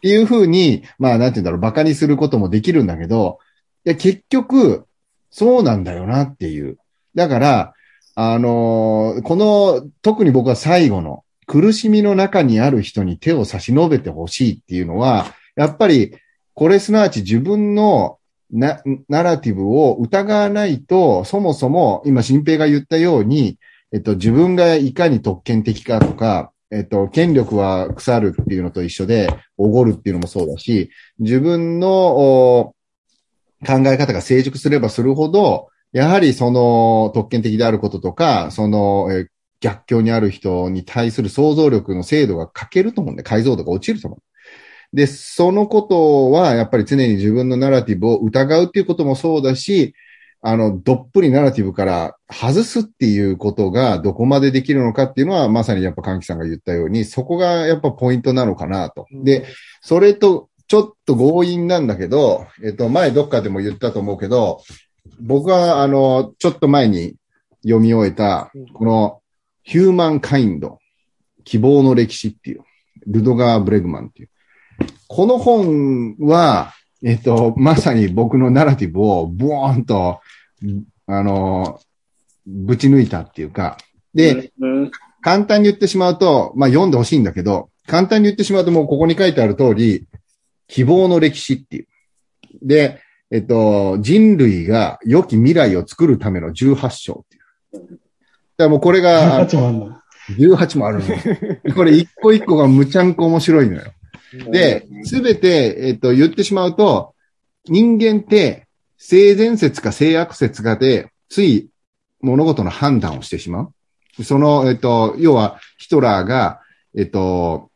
[0.01, 3.39] ていうふうに、まあ、なんて言うんだろう、馬鹿にすることもできるんだけど、
[3.83, 4.85] いや、結局、
[5.31, 6.77] そうなんだよなっていう。
[7.15, 7.73] だから、
[8.15, 16.15] あのーこの、特に僕は最後の、苦しみの中にある人に手を差し伸べてほしいっていうのは、やっぱり、
[16.53, 18.19] これすなわち自分の、
[18.51, 23.57] ナラティブを疑わないと、そもそも、今、新平が言ったように、
[23.91, 32.73] えっと、自分がいかに特権的かとか、えっと、権力は腐るっていうのと一緒で、おごるっていうのもそうだし、自分の
[33.65, 39.27] 考え方が成熟すればするほど、やはりその特権的であることとか、その、えー
[39.61, 44.95] 逆境にある人に対する想像力の精度が欠けると思うんで、解像度が落ちると思う。
[44.95, 49.93] で、そのことは、やっぱり常に自分のナラティブを疑うっていうこともそうだし、
[50.41, 59.05] あの、どっぷりナラティブから外すっていうことがどこまでできるのかっていうのは、まさにやっぱ歓喜さんが言ったように、そこがやっぱポイントなのかなと。
[59.11, 59.45] で、
[59.81, 64.61] それとちょっと強引なんだけど、えっと、前どっかでも言ったと思うけど、
[65.19, 67.15] 僕はあの、ちょっと前に
[67.63, 69.21] 読み終えたうん、この、
[69.63, 70.79] ヒューマンカインド、
[71.43, 72.63] 希望の歴史っていう、
[73.05, 74.29] ルドガー・ブレグマンっていう。
[75.07, 76.73] この本は、
[77.03, 80.21] えっと、まさに僕のナラティブをボーンと、
[81.07, 81.79] あの、
[82.45, 83.77] ぶち抜いたっていうか、
[84.13, 84.91] で、うん、
[85.21, 90.07] 簡単に言ってしまうと、まあ読んでほしいんだけど、簡単に言ってしまうともうここに書いてある通り、
[90.67, 91.87] 希望の歴史っていう。
[92.61, 93.01] で、
[93.31, 97.83] えっと、人類が良き未来を作るための18章っていう。
[97.83, 97.95] だか
[98.57, 99.99] らもうこれが、あ18もあんの。
[100.37, 101.73] 18もあるの。
[101.75, 103.83] これ一個一個がむちゃんこ面白いのよ。
[104.51, 107.13] で、すべて、えっと、言ってしまうと、
[107.65, 111.69] 人間って、性善説か性悪説かで、つい
[112.21, 113.71] 物事の判断をしてしま
[114.17, 114.23] う。
[114.23, 116.61] その、えっと、要は、ヒトラーが、
[116.97, 117.69] えっと、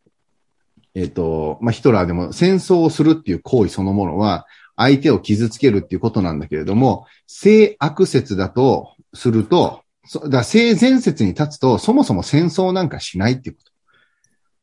[0.96, 9.82] えっと、まあ、ヒトラーでも戦争をするっていう行為そのものは、相手を傷つけるっていうことなんだけれども、性悪説だとすると、
[10.30, 13.72] だ性善説に立つと、そもそも戦争なんかしないっていうこと。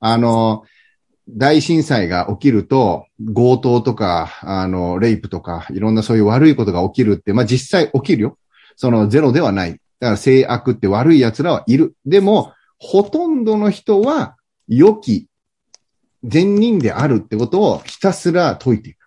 [0.00, 0.64] あの、
[1.28, 8.38] 大震災が起きると、強盗とか、あの、レイプとか、いろんなそういう悪いことが起きるって、まあ、実際起きるよ。
[8.76, 9.72] そのゼロではない。
[9.72, 9.80] だか
[10.12, 11.94] ら性悪って悪い奴らはいる。
[12.04, 15.28] でも、ほとんどの人は、良き、
[16.24, 18.99] 善人であるってことをひたすら解いていく。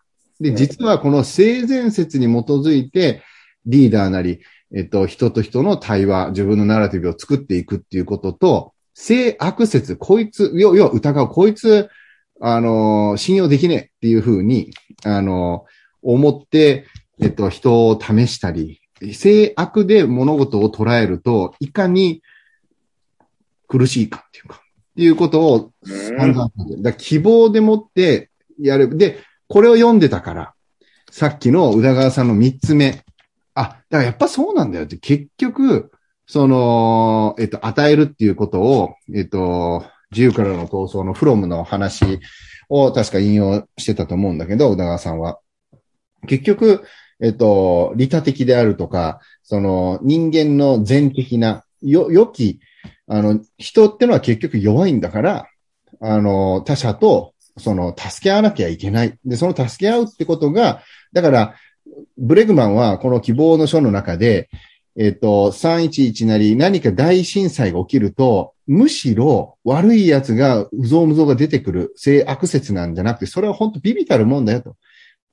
[0.44, 3.24] で、実はこの性善説に基づいて、
[3.66, 4.42] リーダーなり、
[4.76, 11.90] えっと、人と人の対話、自分のナラティブを作っていくっていうことと、性悪説、こいつ、要要は疑う、こいつ、
[12.42, 14.72] あの、信用できねえっていうふうに、
[15.06, 15.66] あの、
[16.02, 16.88] 思って、
[17.22, 18.82] えっと、人を試したり、
[19.14, 22.22] 性悪で物事を捉えると、いかに
[23.68, 24.62] 苦しいかっていうか、
[24.92, 26.52] っていうことを散々
[26.82, 28.30] だ希望でもって
[28.60, 28.98] やる。
[28.98, 29.20] で、
[29.54, 30.54] これを読んでたから、
[31.12, 33.04] さっきの宇田川さんの三つ目。
[33.54, 35.92] あ、だからやっぱそうなんだよって、結局、
[36.26, 42.20] その、えっと、与えるっていうことを、えっと、自由からの闘争のフロムの話
[42.68, 45.38] を確か引用してたと思うんだけど、宇田川さんは。
[46.28, 46.84] 結局、
[47.22, 52.60] えっと、利他的であるとか、その人間の善的な、よ、良き、
[53.06, 55.48] あの、人ってのは結局弱いんだから、
[56.02, 59.18] あの、他者と、その、助け合わなきゃいけない。
[59.26, 60.82] で、その助け合うってことが、
[61.12, 61.56] だから、
[62.18, 64.50] ブレグマンはこの希望の書の中で、
[64.96, 74.76] えっと、311なり何か大震災が起きると、むしろ悪い奴が、うぞうむぞうが出てくる性悪説なんじゃなくて、それは本当ビビたるもんだよと。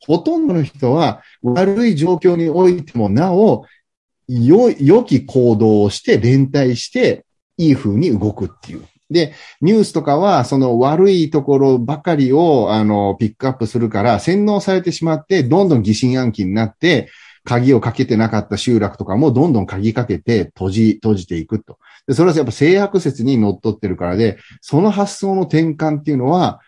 [0.01, 3.66] ほとんどの人は悪い状況においてもなお、
[4.28, 7.26] 良い、良き行動をして連帯して、
[7.59, 8.84] いい風に動くっていう。
[9.10, 17.08] で、ニュースとかは、その悪いところばかりを、あの、ピックアップするから、洗脳されてしまって、どんどん疑心暗鬼になって、
[17.44, 21.78] 鍵をかけてなかった集落とかもどんどん鍵かけて閉じ、閉じていくと。
[22.06, 26.60] で、それはやっぱ性悪説に則っってるからで、その発想の転換っていうのは、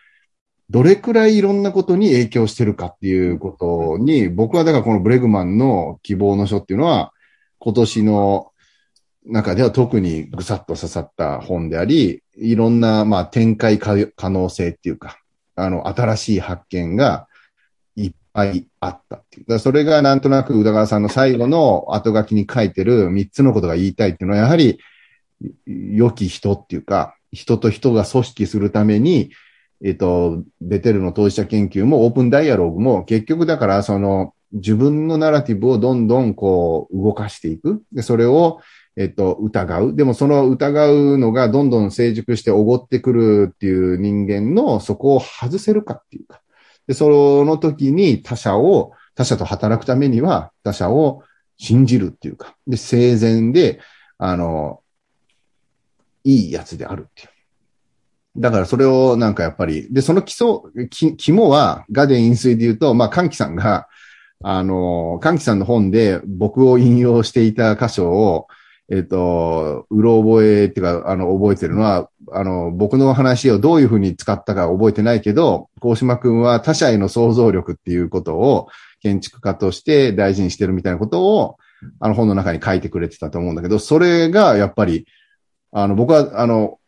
[0.69, 7.13] どれくらいいろんなことに影響してるかっていうことに、僕はだからこのブレグマンの希望の書っていうのは、
[7.59, 8.51] 今年の
[9.25, 15.19] 中では特にぐさっと刺さった本であり、いろんな、まあ、展開可能性っていうか、
[15.55, 17.27] あの、新しい発見が
[17.95, 19.45] いっ愛あったっていう。
[19.47, 24.79] だそれがなんとなく宇田川さんの最後の後書きに書いてる3つのことが言いたいっていうのは、やはり、
[25.65, 29.31] 良き人っていうか、人と人が組織するために、
[29.83, 37.83] えっと、ベテルの当事者研究もオープンダイアログも結局だからその自分のナラティブをどんどんこう動かしていく。
[37.91, 38.61] で、それを
[38.95, 39.95] えっと、疑う。
[39.95, 46.41] でもその疑うのがどんどん成熟しておごってくるっていう人間のそこを外せるかっていうか。
[46.87, 51.23] で、その時に他者を、他者と働くためには他者を
[51.57, 52.55] 信じるっていうか。
[52.67, 53.79] で、生前で、
[54.17, 54.81] あの、
[56.23, 57.29] いいやつであるっていう。
[58.35, 63.87] だからそれをなんかやっぱり、で、その基礎、き肝は、ガデン飲水で言うと、まあ、歓喜さんが、
[64.43, 68.47] あの、歓喜さんの本で僕を引用していた箇所を、
[68.91, 78.67] えっ、と、うろ覚えっていうか、あの、覚えてるのは、あの、僕の話をどういうふうに使ったか覚えてないけど、高島くんは他者への想像力っていうことを
[79.01, 81.57] 建築家として大事にしてるみたいなことを、
[81.99, 85.05] あの本の中に書いてくれてたと思うんだけど、それがやっぱり、
[85.71, 86.79] あの、僕は、あの、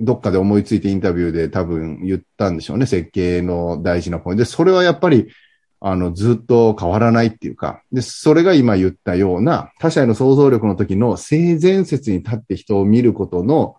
[0.00, 4.44] どっかで思いついてインタビューで多分言ったんでしょうね、設計の大事なポイント。
[4.44, 5.28] で、それはやっぱり、
[5.80, 13.76] あの、ずっと変わらないっていうか、で、それが今言ったような、他者への想像力の時の性善説に立って人を見ることの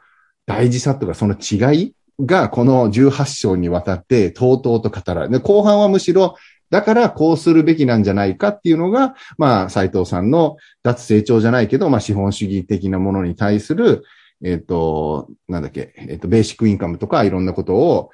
[0.48, 5.30] 大事さとか、その違いが、この18章にわたって、とうとうと語られる。
[5.30, 6.36] で、後半はむしろ、
[6.72, 14.03] だからこうするべきなんじゃないかっていうのが、まあ、斉藤さんの脱成長じゃないけど、まあ、資本主義的なものに対する、
[14.44, 18.10] えっ、と、なんだっけ、えっ、と、ベーシックインカムとかいろんなことを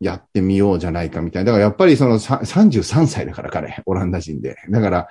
[0.00, 1.52] やってみようじゃないかみたいな。
[1.52, 4.56] だからやっぱりその33歳だから彼、オランダ人で。
[4.68, 5.08] だから、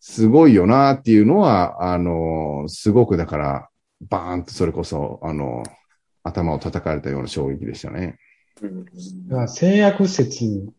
[0.00, 3.68] すごいよなっていうのは、あの、すごくだから、
[4.08, 5.62] バーンとそれこそ、あの、
[6.22, 8.18] 頭を叩かれたような衝撃でしたね。
[8.62, 8.84] うん
[9.28, 10.72] だから性悪説っ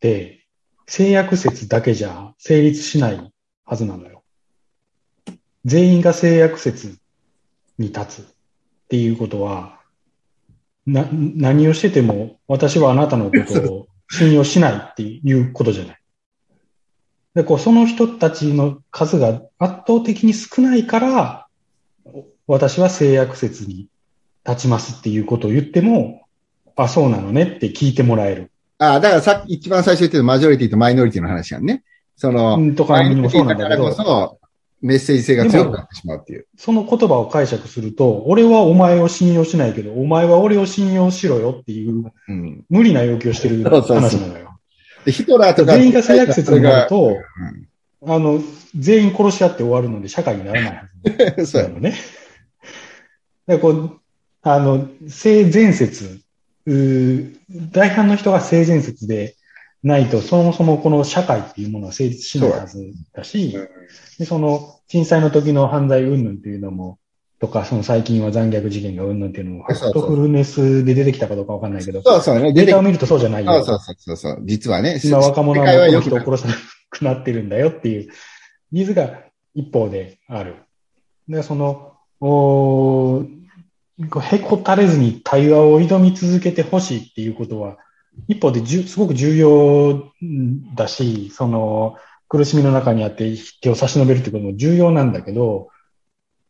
[0.00, 0.46] て、
[0.86, 3.32] 性悪説だけじゃ成立しない
[3.64, 4.22] はずなのよ。
[5.64, 6.98] 全員が性悪説
[7.78, 8.24] に立つっ
[8.88, 9.80] ていうことは、
[10.86, 15.96] な、何をしてても私はあなたのことを信用しないっていうことじゃない。
[17.34, 21.46] で、こう、その人たちの数が圧倒的に少ないから、
[22.46, 23.86] 私は性悪説に
[24.46, 26.26] 立ちますっていうことを言っても、
[26.76, 28.50] あ、そうなのねって聞いてもらえる。
[28.78, 31.84] ああ、だからさっき一番最初言ってたマジョリティとマイノリティの話やんね。
[32.16, 34.41] その、うんとかにもそうなんだけどマイノリティからこそ、
[34.82, 36.46] メッセージ性が強くなってしまうっていう。
[36.56, 42.64] その言葉を解釈すると、俺はお前を信用しないけど、お前は俺を信用しろよっていううん。
[42.68, 44.58] 無理な要求をしてる話なのよ。
[45.04, 45.74] で、ヒトラーとか。
[45.74, 47.68] 全員が性悪説になると、うん
[48.04, 48.40] あの、
[48.76, 51.94] 全員殺し合って終わるので社会にならないはず そうやなのね。
[53.46, 54.00] でこう、
[54.42, 56.20] あの、性善説、
[56.66, 59.36] 大半の人が性善説で
[59.82, 63.56] ないと、そもそもこの社会っていうものは成立しないはずだし、
[64.18, 66.98] でその震災の時の犯罪云々っていうのも、
[67.42, 72.52] とか、その最近は残虐事件が云々っていうのも、フそうそうァクトフルネスで出てきたかどうかわかんないけど、そうそうね。
[72.52, 73.64] データを見るとそうじゃないよ。
[73.64, 74.42] そうそうそうそう。
[74.44, 75.00] 実はね。
[75.02, 76.54] 今若者世はもう界はよく人を殺さな
[76.88, 78.12] くなってるんだよっていう
[78.70, 79.24] ニーズが
[79.56, 80.54] 一方である。
[81.28, 83.24] で、その、お
[84.20, 87.78] へこたれずに対話を挑み続けてほしいっていうことは、
[88.28, 90.12] 一方でじゅすごく重要
[90.74, 91.96] だし、その、
[92.28, 95.68] 苦しみの中にあって手を差し伸べるってことも重要なんだけど、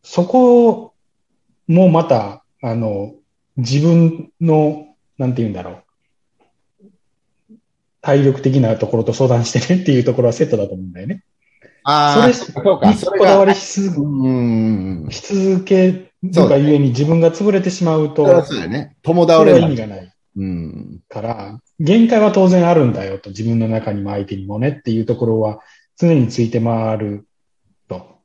[0.03, 0.95] そこ
[1.67, 3.15] もまた、あの、
[3.57, 4.87] 自分の、
[5.19, 5.83] なんて言うんだろう。
[8.01, 11.23] 体力的なところと相談してねっていうところはセットだと思うんだよね。
[11.85, 12.89] ああ、そそうか。
[12.89, 15.09] にそれこだわが、りし続うん。
[15.11, 18.97] し続けるがゆえに自分が潰れてしまうと、そうだよね。
[19.03, 21.01] 友倒それ意味がないうん。
[21.09, 25.61] から、限界は当然あるんだよと、自分の中にも相手にもねっていうところは
[25.97, 27.27] 常について回る
[27.89, 27.97] と。
[27.97, 28.19] だか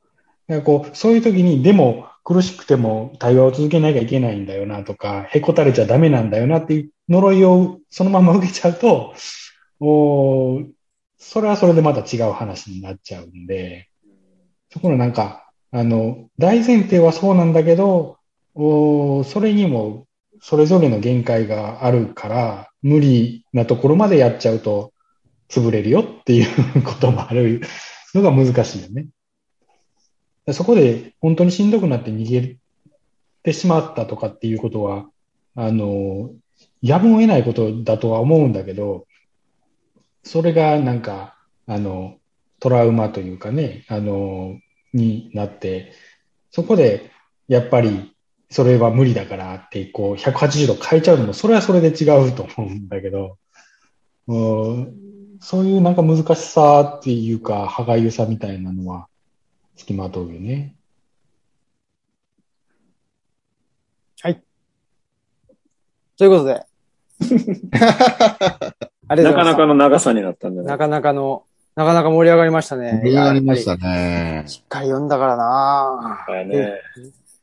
[0.48, 9.14] らこう、そういう時に、でも苦しくても対話を続けなきゃいけないんだよなとか、へこたれちゃダメなんだよなっていう呪いをそのまま受けちゃうと、
[9.80, 10.62] お
[11.18, 13.88] それはそれでまた違う話になっちゃうんで、
[14.72, 18.16] そこのなんか、あの、大前提はそうなんだけど、
[18.54, 20.07] おそれにも
[20.40, 24.92] それぞれの限界があるから、無理なところまでやっちゃうと
[25.48, 27.62] 潰れるよっていうこともある
[28.14, 29.08] のが難しいよね。
[30.52, 32.56] そこで本当にしんどくなって逃げ
[33.42, 35.06] てしまったとかっていうことは、
[35.54, 36.30] あの、
[36.80, 39.06] やむを得ないことだとは思うんだけど、
[40.22, 41.36] それがなんか、
[41.66, 42.16] あの、
[42.60, 44.58] トラウマというかね、あの、
[44.92, 45.92] になって、
[46.50, 47.10] そこで
[47.46, 48.12] やっぱり
[48.50, 53.36] それは無理だからって、こう、180度変えちゃうのも、それはそれで違うと思うんだけど、
[54.26, 54.94] うん
[55.40, 59.08] そういうなんか難しさっていうか、歯がゆさみたいなのは、
[59.76, 60.74] 付きまとうよね。
[66.18, 66.54] ということで。
[69.08, 69.44] ありがとうございました。
[69.44, 71.44] なかなかの長さになったんじゃなかなかの、
[71.76, 73.00] なかなか盛り上がりましたね。
[73.04, 76.72] 盛り上がりましたねしっかり読んだからなね。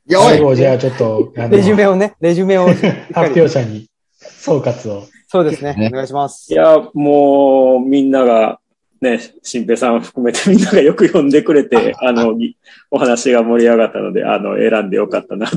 [0.07, 3.41] 最後、じゃあちょっと、レジュメをね、レジュメを発り。
[3.41, 5.03] 表者に総括を。
[5.27, 5.89] そうですねね。
[5.91, 6.55] お願いしますい。
[6.55, 8.59] や、もう、みんなが、
[9.01, 12.55] ね、新平さん含めてみんながよく読んでくれて、 あの、ぎ
[12.91, 15.55] お話が盛り上がったので、あの、選んでよかったなと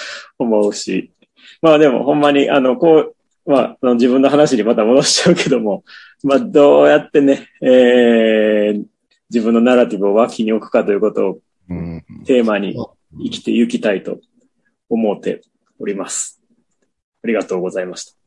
[0.38, 1.12] 思うし。
[1.60, 3.14] まあでも、ほんまに、あの、こう、
[3.46, 5.84] まあ、あの自分の話にまた戻しちゃうけども、
[6.22, 8.84] まあ、どうやってね、えー、
[9.30, 11.38] 自分のナラティブを脇に置くかということを
[11.68, 12.74] うんテーマに
[13.22, 14.18] 生きていきたいと
[14.88, 15.42] 思って
[15.78, 16.40] おります。
[17.22, 18.24] ありがとうございました。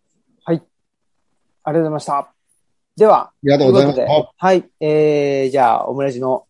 [1.68, 2.34] ありがとうございました。
[2.96, 4.70] では、ありがとうございますということではい。
[4.80, 6.48] えー、じゃあ、オムラジの、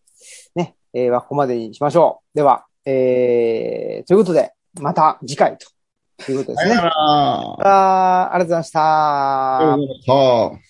[0.54, 2.36] ね、えー、はここまでにしましょう。
[2.36, 6.70] では、えー、ということで、また次回ということですね。
[6.70, 9.58] さよならあーありがとうございました。
[9.58, 10.67] ありがとうございました。